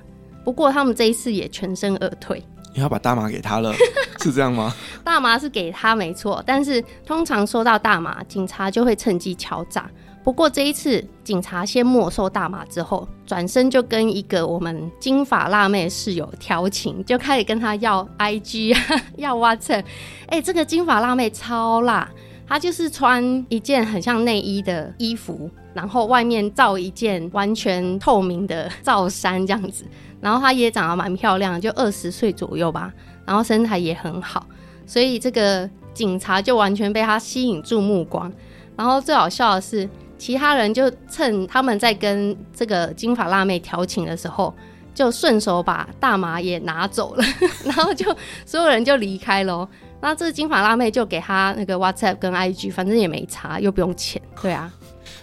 [0.44, 2.42] 不过他们这一次也全身而退。
[2.74, 3.72] 你要把大麻给他了，
[4.20, 4.74] 是这样吗？
[5.05, 9.88] 大麻是给他没错，但是通常收到大麻，警察就会趁机敲诈。
[10.24, 19.84] 不过这一次，警察先没收大麻之后，转身就跟一个我们金发辣妹室友调情，就开始跟他要 IG 啊，要 WhatsApp。
[20.28, 22.10] 哎，这个金发辣妹超辣，
[22.48, 29.84] 她就是穿一件很像内衣的衣服，然后外面罩一件完全透明的罩衫这样子。
[30.22, 32.90] 然后她也长得蛮漂亮，就二十岁左右吧，
[33.26, 34.46] 然后身材也很好，
[34.87, 38.32] 所以这个警察就完全被她吸引住目光。
[38.74, 39.87] 然后最好笑的是。
[40.24, 44.54] 其他人就趁他们在跟这个金发辣妹调情的时候，
[44.94, 47.24] 就顺手把大麻也拿走了，
[47.62, 48.06] 然后就
[48.46, 49.68] 所有人就离开了。
[50.00, 54.72] 那这金发辣妹就给他那个 WhatsApp 跟 IG，反正也没差，又不用钱，对啊。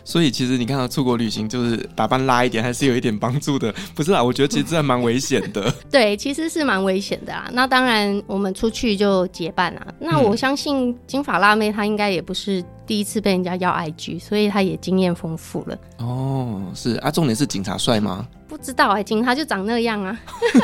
[0.03, 4.23] 所以其实你看到出国旅行，就是打扮拉一点，还是有一点帮助的， 不是啊？
[4.23, 5.73] 我觉得其实这还蛮危险的。
[5.91, 7.49] 对，其实是蛮危险的啊。
[7.53, 9.87] 那当然，我们出去就结伴啊。
[9.99, 15.77] 那我相信金发辣妹她应该也不是第一次被人家要 IG，所以她也经验丰富了。
[15.97, 17.11] 哦，是啊。
[17.11, 18.27] 重点是警察帅吗？
[18.47, 20.19] 不知道哎、欸，警察就长那样啊。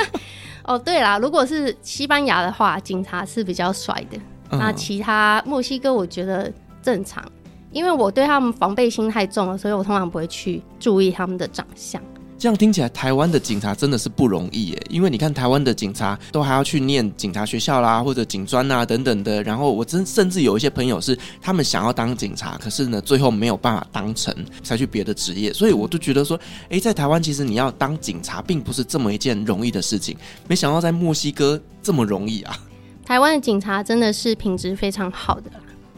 [0.65, 4.17] 哦，对啦，如果是西班牙的话，警察是比较帅的。
[4.51, 4.59] 嗯。
[4.59, 7.23] 那其他墨西哥，我觉得正常。
[7.72, 12.01] 因为我对他们防备心太重了，所以我通常不会去注意他们的长相。
[12.39, 14.80] 这样听起来，台湾的警察真的是不容易耶。
[14.91, 19.41] 因为你看，台湾的警察都还要去念警察学校啦，或者警专啊等等的。
[19.41, 25.51] 然后我真甚至有一些朋友是他们想要当警察，可是呢，最后没有办法当成，才去别的职业。
[25.51, 26.39] 所以我就觉得说，
[26.70, 30.15] 诶，在台湾其实你要当警察，并不是这么一件容易的事情。
[30.47, 32.55] 没想到在墨西哥这么容易啊！
[33.03, 35.49] 台湾的警察真的是品质非常好的，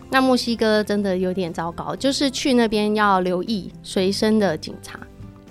[0.09, 4.99] 那墨西哥真的有点糟糕，就是去那边要留意随身的警察。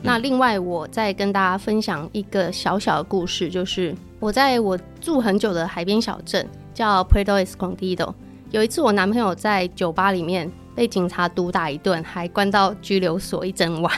[0.02, 8.12] 那另外，我再跟大家分享一个小小的故事，就是我在我住很久的海边小镇叫 Puerto Escondido，
[8.50, 13.92] 有一次我男朋友在酒吧里面被警察毒打一顿，还关到拘留所一整晚。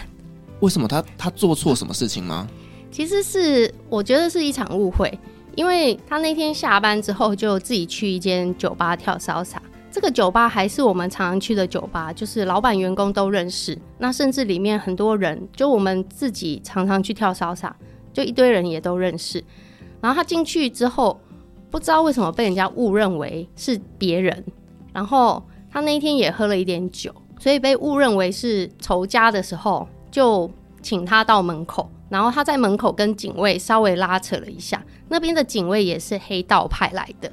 [0.60, 2.46] 为什么他他做错什么事情吗？
[2.90, 5.18] 其实是我觉得是一场误会，
[5.54, 9.56] 因为他那天下班之后就自己去一间酒吧跳 Salsa。
[9.90, 13.76] 这个酒吧还是我们常常去的酒吧，就是老板、员工都认识。
[13.98, 17.72] 那甚至里面很多人，就我们自己常常去跳 Salsa，
[18.12, 19.42] 就一堆人也都认识。
[20.00, 21.20] 然后他进去之后，
[21.70, 24.44] 不知道为什么被人家误认为是别人。
[24.92, 30.48] 然后他那一天也喝了一点酒，所以被误认为是仇家的时候，就
[30.80, 31.90] 请他到门口。
[32.08, 37.30] 然后他在门口跟警卫稍微拉扯了一下，那边的警卫也是黑道派来的。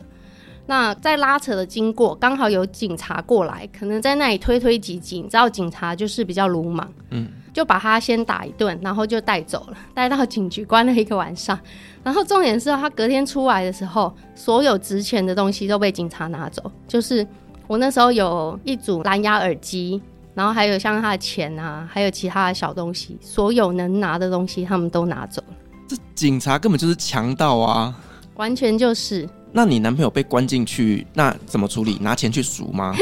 [0.69, 11.57] 那在拉扯的经过，刚好有警察过来，可能在那里推推挤挤，你知道警察就是比较鲁莽，嗯，就把他先打一顿，然后就带走了，带到警局关了一个晚上。
[12.03, 17.25] 然后重点是他隔天出来的时候，所有值钱的东西都被警察拿走，就是
[17.65, 20.01] 我那时候有一组蓝牙耳机，
[20.33, 25.55] 然后还有像他的钱啊，还有其他的小东西，所有能拿的东西他们都拿走了。
[25.87, 27.97] 这警察根本就是强盗啊！
[28.35, 29.25] 完全就是。
[29.51, 31.97] 那你男朋友被关进去，那怎么处理？
[32.01, 32.93] 拿钱去赎吗？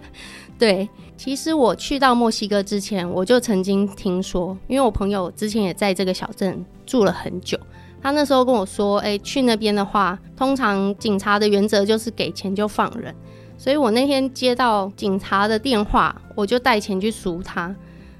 [0.58, 7.58] 对，其实我去到墨西哥之前，我就曾经听说，因为我朋友之前也在这个小镇住了很久，
[8.02, 13.14] 他那时候跟我说，哎，去那边的话，通常警察的原则就是给钱就放人，
[13.56, 17.72] 所以我那天接到警察的电话，我就带钱去赎他，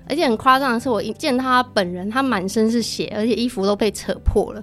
[0.09, 4.63] 而且很夸张的是，我一见他本人，他满身是血，而且衣服都被扯破了。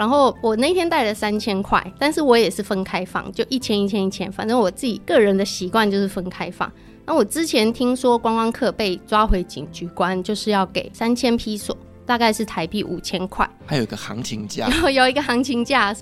[0.00, 6.72] 然后我那天带了三千块，但是我也是分开放，就一千一千一千，反正我自己个人的习惯就是分开放。
[7.04, 11.76] 那我之前听说观光客被抓回警局关，就是要给三千批索，
[12.06, 15.94] 大概是台币五千块，还有一个行情价，有 有一个行情价。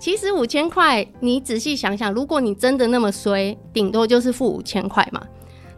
[0.00, 5.22] 其实五千块，你仔细想想，如果你真的那么衰，顶多就是付五千块嘛。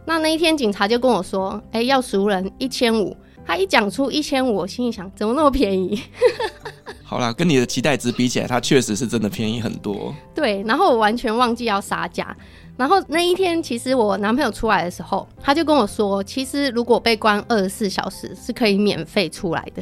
[0.03, 3.15] 那那一天警察就跟我说，哎，要熟人一千五。
[3.47, 6.03] 他一讲出一千五，我心里想，怎么那么便宜？
[7.01, 10.13] 好啦，跟你的期待值比起来，它确实是真的便宜很多。
[10.35, 12.35] 对，然后我完全忘记要杀价。
[12.75, 19.81] 然后那一天，其实我男朋友出来的时候，他就跟我说，其实如果被关二十四小时，是可以免费出来的。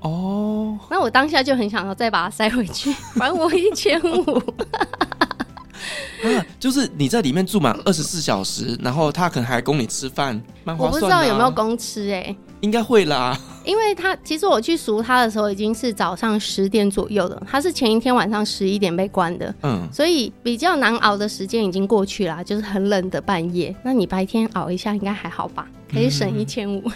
[0.00, 4.38] 哦，那我当下就很想要再把它塞回去，还我一千五。
[6.22, 11.00] 啊，就是你在里面住满二十四小时，然后他可能还供你吃饭，蛮划算的啊。
[11.00, 13.38] 我不知道有没有供吃哎，应该会啦。
[13.64, 23.74] 因为他其实我去赎他的时候已经是早上十点左右了，他是前一天晚上十一点被关的，嗯，所以比较难熬的时间已经过去了，就是很冷的半夜。
[23.82, 25.66] 那你白天熬一下应该还好吧？
[25.92, 26.82] 可以省一千五。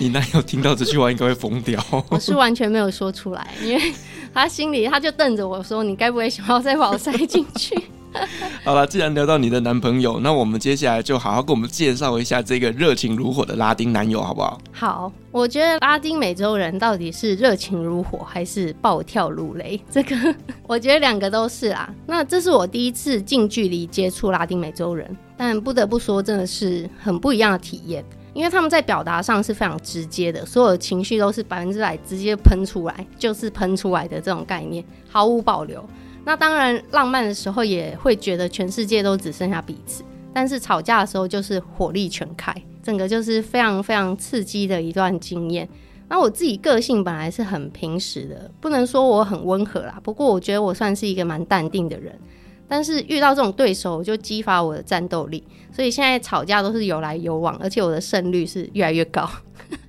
[0.00, 1.80] 你男友听到这句话应该会疯掉。
[2.10, 3.92] 我是完全没有说出来，因为。
[4.34, 7.74] 他心里他就瞪着我说：“你该不会想要再把我塞进去？”
[8.64, 14.60] 好了，既然聊到你的男朋友，那我们接下来就好好给我们介绍一下这个热情如火的拉丁男友，好不好？
[14.72, 19.80] 好，我觉得拉丁美洲人到底是热情如火还是暴跳如雷？
[19.90, 20.16] 这个
[20.66, 21.92] 我觉得两个都是啦。
[22.06, 28.04] 那这是我第一次近距离接触拉丁美洲人，但不得不说，真的是很不一样的体验。
[28.34, 35.84] 因为他们在表达上是非常直接的，所有的情绪都是百分之百直接喷出来，就是喷出来的这种概念，毫无保留。
[36.28, 45.66] 那当然，浪漫的时候也会觉得全世界都只剩下彼此，但是吵架的时候就是火力全开，整个就是非常非常刺激的一段经验。
[46.06, 52.14] 那我自己个性本来是很平实的，不能说我很温和啦，不过我觉得我算是一个蛮淡定的人。
[52.68, 59.26] 但是遇到这种对手，就激发我的战斗力，所以现在吵架都是有来有往，而且我的胜率是越来越高。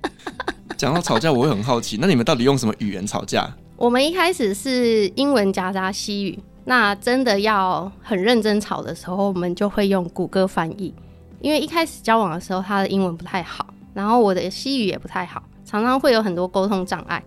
[0.78, 3.46] 讲到吵架，我会很好奇，那你们到底用什么语言吵架？
[3.80, 10.94] 我们一开始是英文夹杂西语，那真的要很认真吵的时候，我们就会用谷歌翻译，
[11.40, 17.24] 因为一开始交往的时候，他的英文不太好，然后我的西语也不太好，常常会有很多沟通障碍。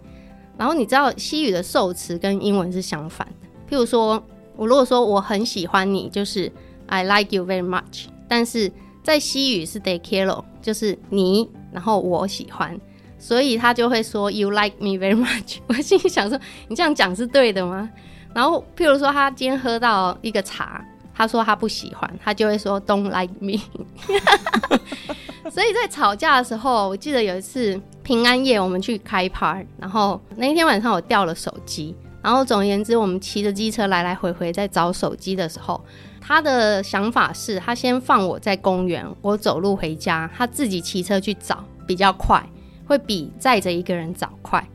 [0.56, 4.24] 然后你知道西语的受词跟英文是相反的，譬如说。
[4.56, 6.52] 我如果说我很喜欢你，就是
[6.86, 12.80] I like you very much，但是在西语是 te quiero，就是你，然后我喜欢，
[13.24, 15.60] 所以他就会说 “You like me very much”。
[15.68, 17.90] 我心里想说，你这样讲是对的吗？
[18.34, 20.84] 然后，譬如说他今天喝到一个茶，
[21.16, 23.62] 他说他不喜欢，他就会说 “Don't like me”。
[25.50, 31.96] 所以在吵架的时候，我记得有一次平安夜我们去开趴，然后那天晚上我掉了手机。
[32.22, 35.82] 然后总而言之，我们骑着机车来来回回在找手机的时候，
[36.20, 42.42] 他的想法是他先放我在公园，我走路回家，他自己骑车去找比较快，
[42.86, 44.66] 会比载着一个人找快。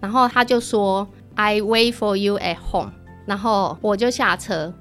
[0.00, 2.90] 然后他就说 “I wait for you at home”，
[3.26, 4.72] 然后我就下车，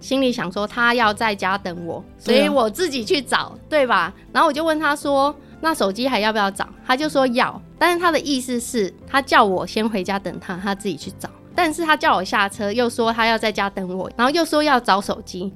[0.00, 4.14] 心里想说他要在家等我，所以我自己去找，对吧？
[4.32, 11.28] 然后我就问他说：“那手机还要不要找？”他就说要，但是他的意思是，他叫我先回家等他，他自己去找。
[11.54, 15.52] 但是他叫我下车，又说他要在家等我，然后又说要找手机，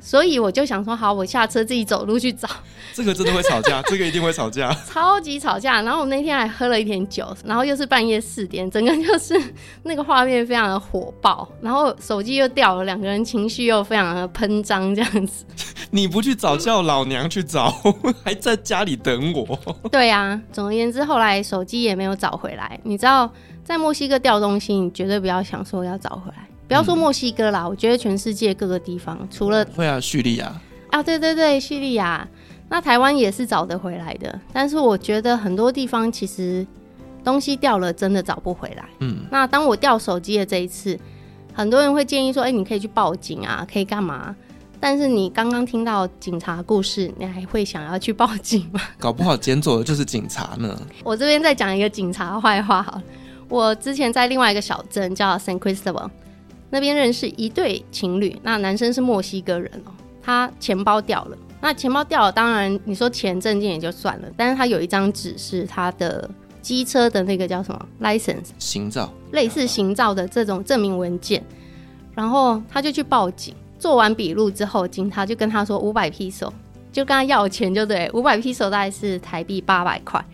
[0.00, 2.48] 所以我就想说好，我下车自己走路去找。
[2.94, 5.82] 这个真的会吵架， 这个一定会吵架，超级吵架。
[5.82, 9.40] 然后我那天还喝了一点酒，然后又是半夜四点，整个就是
[9.82, 15.44] 那个画面非常的火爆，然后手机又掉了，两个人情绪又非常的喷张，这样子。
[15.90, 17.70] 你不去找，叫老娘 去找，
[18.24, 19.58] 还在家里等我。
[19.90, 23.30] 对呀、啊，总而言之，后来手机也没有找回来，你知道。
[23.64, 26.48] 在墨西哥掉东西，你绝对不要想说要找回来。
[26.68, 30.54] 不要说墨西哥啦，嗯、我觉得全世界各个地方，除了会啊，叙利亚
[30.90, 32.28] 啊，对对对，叙利亚，
[32.68, 34.38] 那台湾也是找得回来的。
[34.52, 36.66] 但是我觉得很多地方其实
[37.24, 38.84] 东西掉了，真的找不回来。
[39.00, 40.98] 嗯，那当我掉手机的这一次，
[41.54, 44.36] 很多人会建议说，哎、欸，你可以去报警啊，可以干嘛？
[44.80, 48.80] 但是你刚刚听到警察故事，你还会想要去报警吗？
[49.00, 50.80] 搞不好捡走的就是警察呢。
[51.02, 53.02] 我这边再讲一个警察坏话好了。
[53.48, 56.08] 我之前在另外一个小镇叫 San Cristobal，
[56.70, 59.92] 那边认识一对情侣，那男生是墨西哥人哦，
[60.22, 61.36] 他钱包掉了。
[61.60, 66.30] 那钱包掉了，当然你说钱证件也就算了，但是他有一张纸是他的
[66.62, 71.42] 机车的那个叫什么 license 行照，类似行照的这种证明文件，
[72.14, 76.48] 然后他就去报警，做完笔录之后，警察就跟他说五百 peso，
[76.92, 80.24] 就跟他要钱，就对，五百 peso 大概是台币八百块。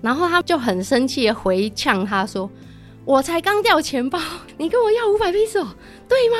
[0.00, 2.48] 然后他就很生气的回呛他说
[3.10, 4.20] ：“我才刚掉钱包，
[4.56, 5.66] 你跟我要五百 peso，
[6.08, 6.36] 对吗？”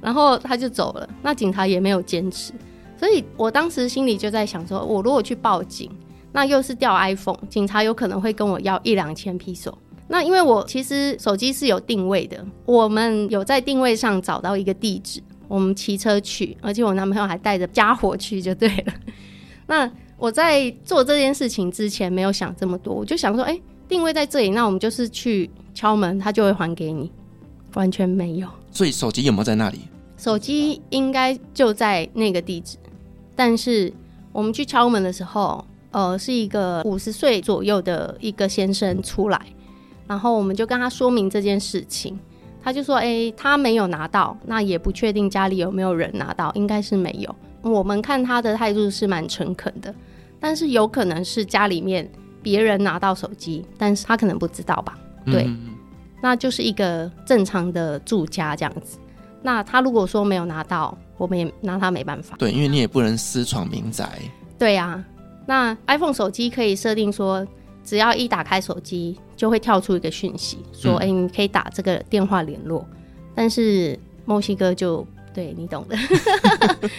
[0.00, 1.06] 然后他就走了。
[1.20, 2.50] 那警察也没有坚持，
[2.96, 5.90] 所以我当时心里就在想说：我如果去报警，
[6.32, 9.74] 那又是掉 iPhone，警察有可能会跟我要一两千 peso。
[10.06, 18.94] 那因为我其实手机是有定位的，我们有在定位上找到一个地址，我们骑车去，而且我男朋友还带着家伙去，就对了。
[19.68, 19.92] 那。
[20.20, 23.56] 我在做这件事情之前没有想这么多，我就想说，哎、
[23.88, 25.48] 定位在这里，那我们就是去
[25.78, 27.08] 敲门，他就会还给你，
[27.74, 28.48] 完全没有。
[28.72, 29.78] 所以手机有没有在那里？
[30.16, 32.76] 手机应该就在那个地址，
[33.36, 33.92] 但是
[34.32, 39.40] 我们去敲门的时候，呃，是一个五十岁左右的一个先生出来，
[40.08, 42.18] 然后我们就跟他说明这件事情，
[42.60, 47.32] 他就说，哎、欸，他没有拿到，那也不确定家里有没有人拿到，应该是没有。
[47.62, 49.94] 我们看他的态度是蛮诚恳的。
[50.40, 52.10] 但是有可能是家里面
[52.42, 54.98] 别人拿到手机，但是他可能不知道吧？
[55.30, 55.74] 对，嗯、
[56.22, 58.98] 那就是一个正常的住家这样子。
[59.42, 62.36] 那他如果说没有拿到，我们也拿他没办法。
[62.38, 64.08] 对，因为你也不能私闯民宅。
[64.58, 65.04] 对呀、啊，
[65.46, 67.46] 那 iPhone 手机可以设定说，
[67.84, 72.84] 只要一打开手机，就会跳出一个讯息，说：“哎、嗯欸，你可以打这个电话联络。”
[73.34, 75.96] 但是墨西哥就对你懂的。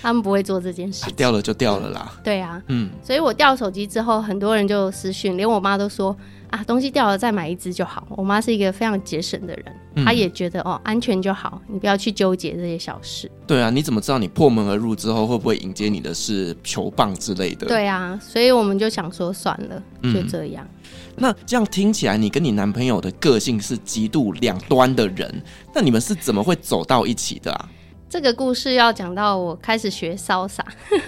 [0.00, 2.12] 他们不会做这件事，掉了就掉了啦。
[2.22, 6.16] 对啊，嗯，所以我掉手机之后，很多人就私讯，连我妈都说
[6.50, 8.06] 啊，东西掉了再买一只就好。
[8.10, 9.64] 我妈是一个非常节省的人，
[9.96, 13.30] 嗯、她也觉得哦，安全就好，你不要去纠结这些小事。
[13.46, 17.66] 对啊，你怎么知道你破门而入之后会不会迎接你的是球棒之类的？
[17.66, 19.82] 对啊，所以我们就想说算了，
[20.14, 20.66] 就这样。
[20.84, 25.42] 嗯、那这样听起来，你跟你男朋友的个性是极度两端的人，
[25.74, 27.68] 那你们是怎么会走到一起的啊？
[28.08, 30.64] 这个故事要讲到我开始学潇洒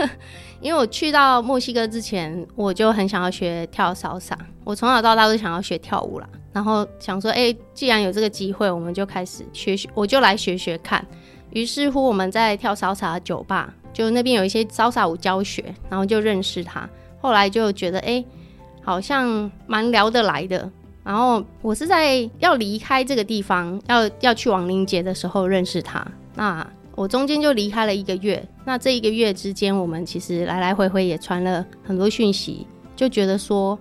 [0.61, 4.37] 因为我去到墨西哥之前，我就很想要学跳 Salsa。
[4.63, 11.03] 我从小到大都想要学跳舞啦，然后想说，哎，既然有这个机会，我们就开始学学，我就来学学看。
[11.53, 16.87] 于是乎，我们在跳 Salsa 的酒吧，就那边有一些 Salsa 舞教学，然后就认识他。
[17.23, 18.23] 后来就觉得，哎，
[18.83, 20.71] 好像蛮聊得来的。
[21.03, 26.07] 然后我是在要离开这个地方，要要去亡灵节的时候认识他。
[26.35, 26.65] 那
[27.01, 33.79] 我中间就离开了一个月，那这一个月之间，我们其实来来回回也传了很多讯息，就觉得说，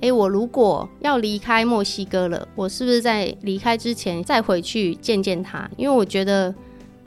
[0.00, 5.68] 哎，我如果要离开墨西哥了，我是不是在离开之前再回去见见他？
[5.76, 6.54] 因为我觉得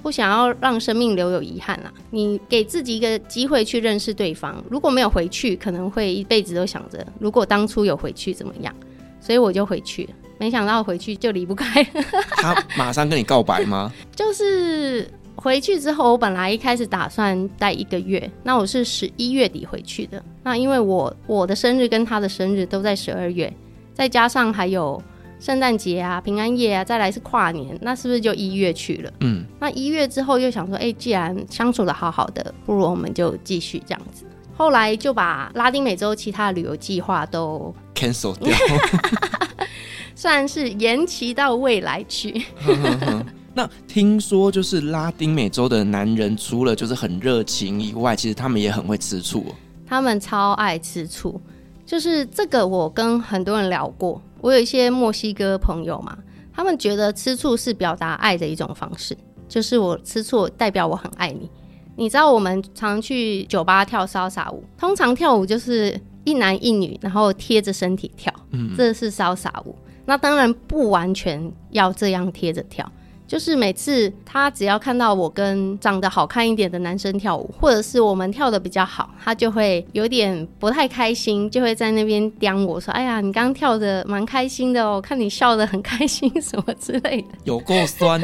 [0.03, 1.91] 不想要让生命留有遗憾啦。
[2.11, 8.71] 你给自己一个机会去认识对方，如果没有回去，可能会一辈子都想着，如果当初有回去怎么样？
[9.19, 11.83] 所以我就回去了，没想到回去就离不开。
[12.37, 13.91] 他马上跟你告白吗？
[14.15, 15.09] 就是。
[15.35, 20.23] 回去之后，我本来一开始打算待一个月，那我是十一月底回去的。
[20.43, 23.51] 那因为我我的生日跟他的生日都在十二月，
[23.93, 25.01] 再加上还有
[25.39, 29.11] 圣诞节啊、平安夜啊，再来是跨年，那是不是就一月去了？
[29.19, 34.25] 嗯，那一月之后又想说，哎、欸，既然相处的好好的，不如我们就继续这样子。
[34.57, 38.55] 后来就把拉丁美洲其他的旅游计划都 cancel 掉，
[40.15, 42.41] 算是延期到未来去。
[43.57, 49.45] 那听说就是拉丁美洲的男人，除了就是很热情以外，其实他们也很会吃醋。
[49.87, 51.39] 他们超爱吃醋，
[51.85, 54.21] 就是这个我跟很多人聊过。
[54.41, 56.17] 我有一些墨西哥朋友嘛，
[56.53, 61.49] 他们觉得吃醋是表达爱的一种方式，就是我吃醋代表我很爱你。
[61.95, 69.73] 你知道我们常去酒吧跳骚洒舞，通常跳舞就是一男一女，然后贴着身体跳，嗯，这是骚洒舞。
[70.05, 72.91] 那当然不完全要这样贴着跳。
[73.27, 87.27] 就是每次他只要看到我跟长得好看一点的男生跳舞，或者是我们跳的比较好，他就会有点不太开心，就会在那边刁我说：“哎呀，你刚刚跳的蛮开心的哦，看你笑的很开心什么之类的。
[87.45, 88.21] ”有够酸，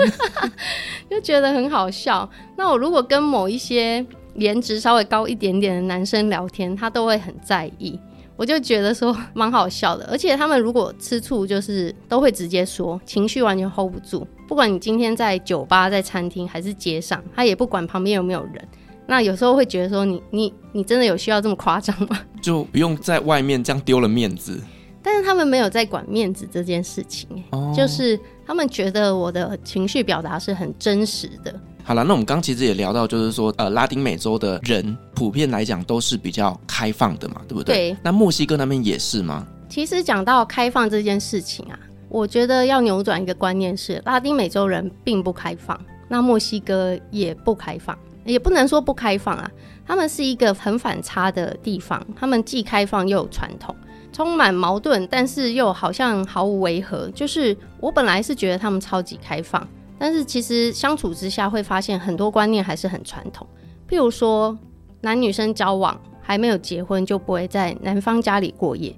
[1.09, 2.29] 就觉得很好笑。
[2.55, 7.99] 那我如果跟某一些颜值稍微高一点点的男生聊天，他都会很在意。
[8.37, 14.25] 我就觉得说蛮好笑的，而且他们如果吃醋，就是都会直接说，情绪完全 hold 不住。
[14.51, 18.67] 不管你今天在酒吧、在餐厅还是街上，他也不管旁边有没有人。
[19.07, 22.19] 那有时候会觉得说你，你你你真的有需要这么夸张吗？
[22.41, 24.61] 就不用在外面这样丢了面子。
[25.01, 31.57] 但是他们没有在管面子这件事情，哦，就是他们觉得我的情绪表达是很真实的。
[31.85, 37.91] 好了，那我们刚刚其实也聊到，就是说，呃，拉丁美洲的人普遍来讲都是比较开放的嘛，对不对？
[37.93, 37.97] 对。
[38.03, 39.47] 那墨西哥那边也是吗？
[39.69, 41.79] 其实讲到开放这件事情啊，
[42.11, 49.49] 我觉得要扭转一个观念是，拉丁美洲人并不开放，那墨西哥也不开放，也不能说不开放啊，
[49.87, 53.73] 他们是一个很反差的地方，他们既开放又有传统，
[54.11, 57.09] 充满矛盾，但是又好像毫无违和。
[57.11, 59.65] 就是我本来是觉得他们超级开放。
[59.97, 63.47] 但是其实相处之下会发现很多观念还是很传统，
[63.87, 64.57] 譬如说
[64.99, 68.93] 男女生交往还没有结婚就不会在男方家里过夜，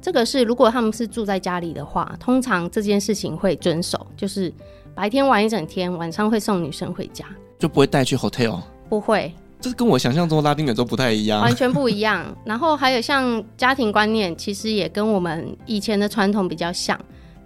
[0.00, 4.52] 这个是如果他们是住在家里的话，通常这件事情会遵守，就是
[4.94, 7.24] 白天玩一整天，晚上会送女生回家，
[7.58, 12.24] 就不会带去 hotel，不会，这是跟我想象中拉丁美洲不太一样，完全不一样。
[12.44, 16.98] 然后还有像家庭观念，其实也跟我们以前的传统比较像。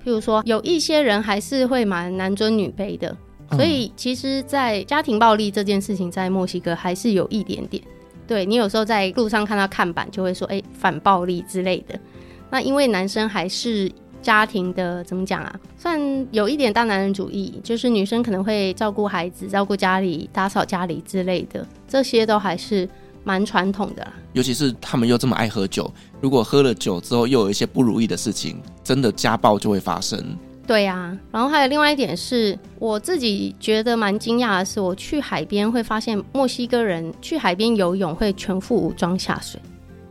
[0.05, 3.17] 譬如说，有一些人还是会蛮男尊女卑的，
[3.53, 7.83] 所以其实，在家庭暴力这件事情，在墨西哥还是有一点点。
[8.27, 11.99] 对，你有时候在路上看到看板，就会说“哎，反暴力”之类的。
[12.53, 13.91] 那因为男生还是
[14.23, 15.61] 家庭的，怎么讲啊？
[15.77, 15.99] 算
[16.31, 22.89] 有一点大男人主义，就是女生可能会照顾孩子、照顾家里、打扫家里之类的，这些都还是。
[23.25, 25.89] 蛮传统的啦，尤其是他们又这么爱喝酒，
[26.21, 30.37] 如果喝了酒之后又有一些不如意的事情，真的家暴就会发生。
[30.67, 39.61] 对呀、啊，然后还有另外一点是，我自己觉得蛮惊讶的是，我去海边会发现墨西哥人去海边游泳会全副武装下水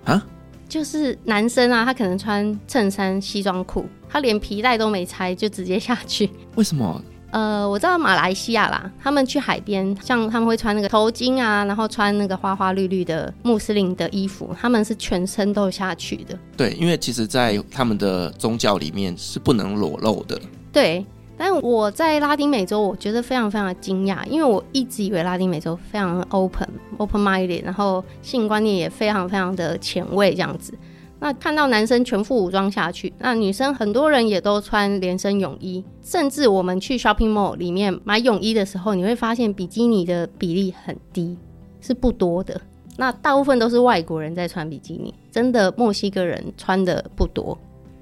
[0.05, 0.25] 啊，
[0.71, 6.29] 就是男生啊，他可能穿衬衫、西装裤，他连皮带都没拆就直接下去。
[6.55, 7.03] 为什么？
[7.31, 16.39] 呃，我知道马来西亚啦，他们去海边，像他们会穿那个头巾啊，然后穿那个花花绿绿的穆斯林的衣服，他们是全身都下去的。
[16.55, 20.39] 对，因为其实，在他们的宗教里面是不能裸露的。
[20.71, 21.05] 对，
[21.43, 30.71] 但我在拉丁美洲，我觉得非常非常的惊讶，因为我一直以为拉丁美洲非常 open，open-minded，然后性观念也非常非常的前卫这样子。
[31.19, 41.35] 那看到男生全副武装下去，那女生很多人也都穿连身泳衣，甚至我们去 shopping mall 里面买泳衣的时候，你会发现比基尼的比例很低，
[41.79, 42.61] 是不多的。
[42.97, 47.57] 那大部分都是外国人在穿比基尼，真的墨西哥人穿的不多。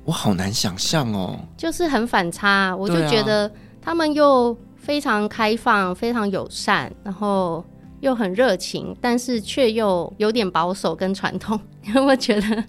[0.09, 7.63] 我好难想象哦，就是很反差，我就觉得他们又非常开放、非常友善，然后。
[8.01, 12.63] 又很热情，但是却又有点保守跟传统， 你有没有觉得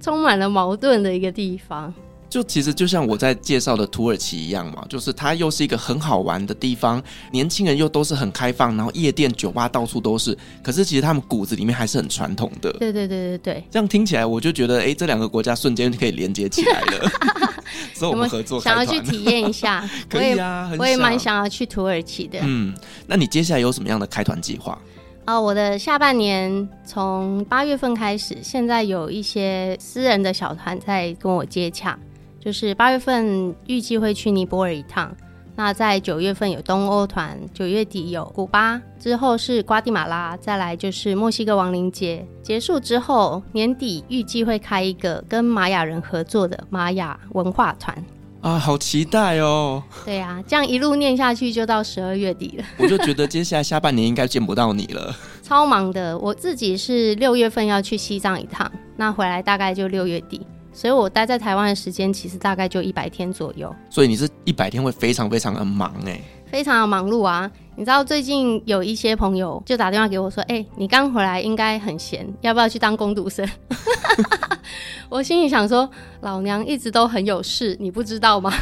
[0.00, 1.92] 充满了矛盾的一个地方？
[2.32, 12.72] 就其实就像我在介绍的土耳其一样嘛，就是它又是一个很好玩的地方，年轻人又都是很开放，然后夜店酒吧到处都是，可是其实他们骨子里面还是很传统的。
[12.78, 17.10] 对对对对对，这样听起来我就觉得，哎，这两个国家瞬间就可以连接起来了。
[17.92, 22.38] 所以我们合作，想要去体验一下， 可以啊，我也蛮想要去土耳其的。
[22.40, 22.74] 嗯，
[23.06, 24.80] 那你接下来有什么样的开团计划？
[25.26, 31.96] 哦，我的下半年从八月份开始，现在有一些私人的小团在跟我接洽，
[32.42, 35.14] 就是八月份预计会去尼泊尔一趟。
[35.54, 42.26] 那在九月份有东欧团，九月底有古巴，之后是瓜地马拉，再来就是墨西哥亡灵节。
[42.42, 47.96] 结束之后，年底预计会开一个跟玛雅人合作的玛雅文化团。
[48.40, 49.80] 啊，好期待哦！
[50.04, 52.64] 对呀、啊，这样一路念下去就到十二月底了。
[52.78, 55.14] 我就觉得接下来下半年应该见不到你了。
[55.44, 60.44] 超忙的，我自己是六月份要去西藏一趟，那回来大概就六月底。
[60.72, 63.74] 所以我待在台湾的时间其实大概就一百天左右。
[63.90, 67.50] 所以你是一百天会非常非常的忙哎，非常的忙碌啊！
[67.76, 73.48] 你知道最近有一些朋友就打电话给我说：“哎、欸，你刚回来应该很闲，要不要去当工读生？”
[75.08, 75.88] 我心里想说
[76.22, 78.52] ：“老娘一直都很有事，你不知道吗？”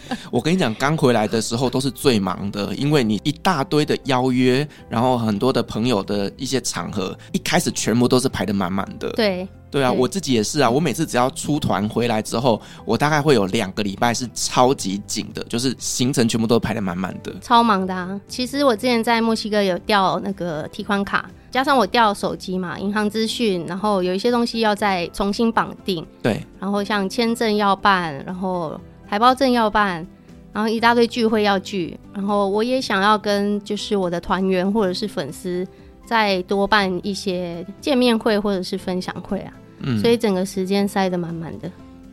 [0.30, 9.10] 我跟你讲，刚回来的时候都是最忙的，因为你一大堆的邀约，然后很多的朋友的一些场合，一开始全部都是排的满满的。
[9.10, 9.46] 对。
[9.70, 10.70] 对啊，我自己也是啊。
[10.70, 18.20] 我每次只要出团回来之后，我大概会有两个礼拜是超级紧的，就是行程全部都排得满满的，超忙的啊。
[18.28, 26.04] 其实我之前在墨西哥有调那个提款卡，加上我掉手机嘛，银行资讯，然后有一些东西要再重新绑定。
[26.20, 28.76] 对，然后像签证要办，然后
[29.08, 30.04] 台胞证要办，
[30.52, 35.64] 然后一大堆聚会要聚，然后我也想要跟就是我的团员或者是粉丝
[36.04, 39.52] 再多办一些见面会或者是分享会啊。
[39.78, 41.70] 嗯，所以整个时间塞得满满的。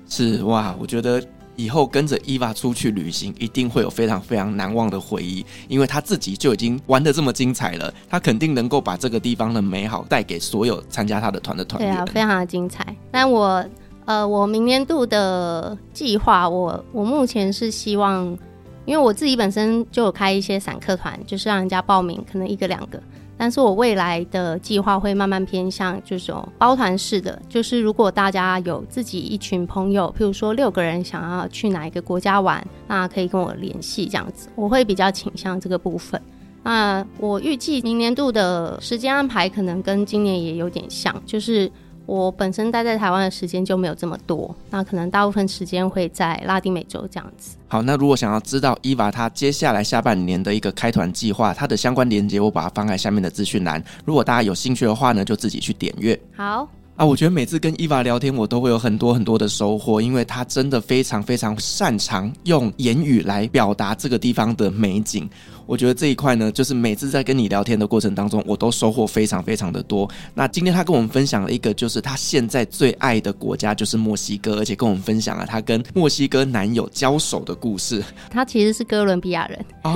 [0.07, 1.19] 是哇，我觉得
[1.61, 11.93] 以后跟着 Eva 出去旅行，一定会有非常非常难忘的回忆，因为他自己就已经玩得这么精彩了，他肯定能够把这个地方的美好带给所有参加他的团的团员。
[11.93, 12.95] 对啊，非常的精彩。
[13.11, 13.63] 但我
[14.05, 18.25] 呃，我明年度的计划，我我目前是希望，
[18.85, 23.01] 因为我自己本身就有开一些散客团，就是让人家报名，可能一个两个。
[23.41, 36.21] 但是我未来的计划会慢慢偏向这种包团式的，就是如果大家有自己一群朋友，譬如说六个人想要去哪一个国家玩，那可以跟我联系这样子，我会比较倾向这个部分。
[36.61, 41.71] 那我预计明年度的时间安排可能跟今年也有点像，就是。
[42.05, 47.55] 我本身待在台湾的时间就没有这么多，那可能大部分时间会在拉丁美洲这样子。
[47.67, 53.81] 好，那如果想要知道伊娃她接下来下半年的一个开团计划，它的相关链接我把它放在下面的资讯栏。
[54.03, 56.19] 如果大家有兴趣的话呢，就自己去点阅。
[56.35, 56.67] 好
[57.01, 65.27] 啊，我觉得每次跟伊娃聊天，我都会有很多很多的收获，因为她真的非常非常擅长用言语来表达这个地方的美景。
[65.65, 70.07] 我觉得这一块呢，就是每次在跟你聊天的过程当中，我都收获非常非常的多。
[70.35, 78.03] 那今天他跟我们分享了一个，就是他现在最爱的国家就是墨西哥，而且跟我们分享了他跟墨西哥男友交手的故事。
[78.29, 79.91] 他其实是哥伦比亚人哦，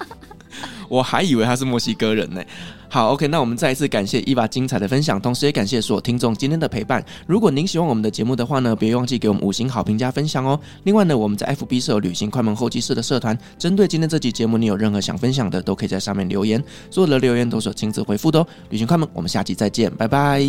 [0.90, 2.44] 我还以为他是墨西哥人呢。
[2.92, 7.02] 好，OK，那我们再一次感谢 Eva 精彩的分享，同时也感谢所有听众今天的陪伴。
[7.26, 10.60] 如果您喜欢我们的节目的话呢，别忘记给我们五星好评加分享哦。
[10.82, 18.46] 另外呢，我们在 FB 设有旅行快门后期室的社团，针对今天这期节目，你有任何想分享的，都可以在上面留言，所有的留言都是有亲自回复的哦。
[18.68, 20.46] 旅行快门，我们下期再见，拜拜，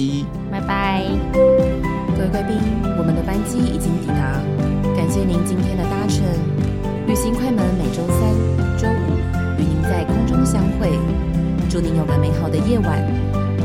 [0.51, 1.01] 拜拜。
[1.31, 2.57] 各位贵宾，
[2.97, 4.43] 我们的班机已经抵达，
[4.97, 6.21] 感谢您今天的搭乘。
[7.07, 8.19] 旅行快门每周三、
[8.77, 9.15] 周五
[9.57, 11.12] 与您在空中相会。
[11.73, 13.62] 祝您有个美好的夜晚。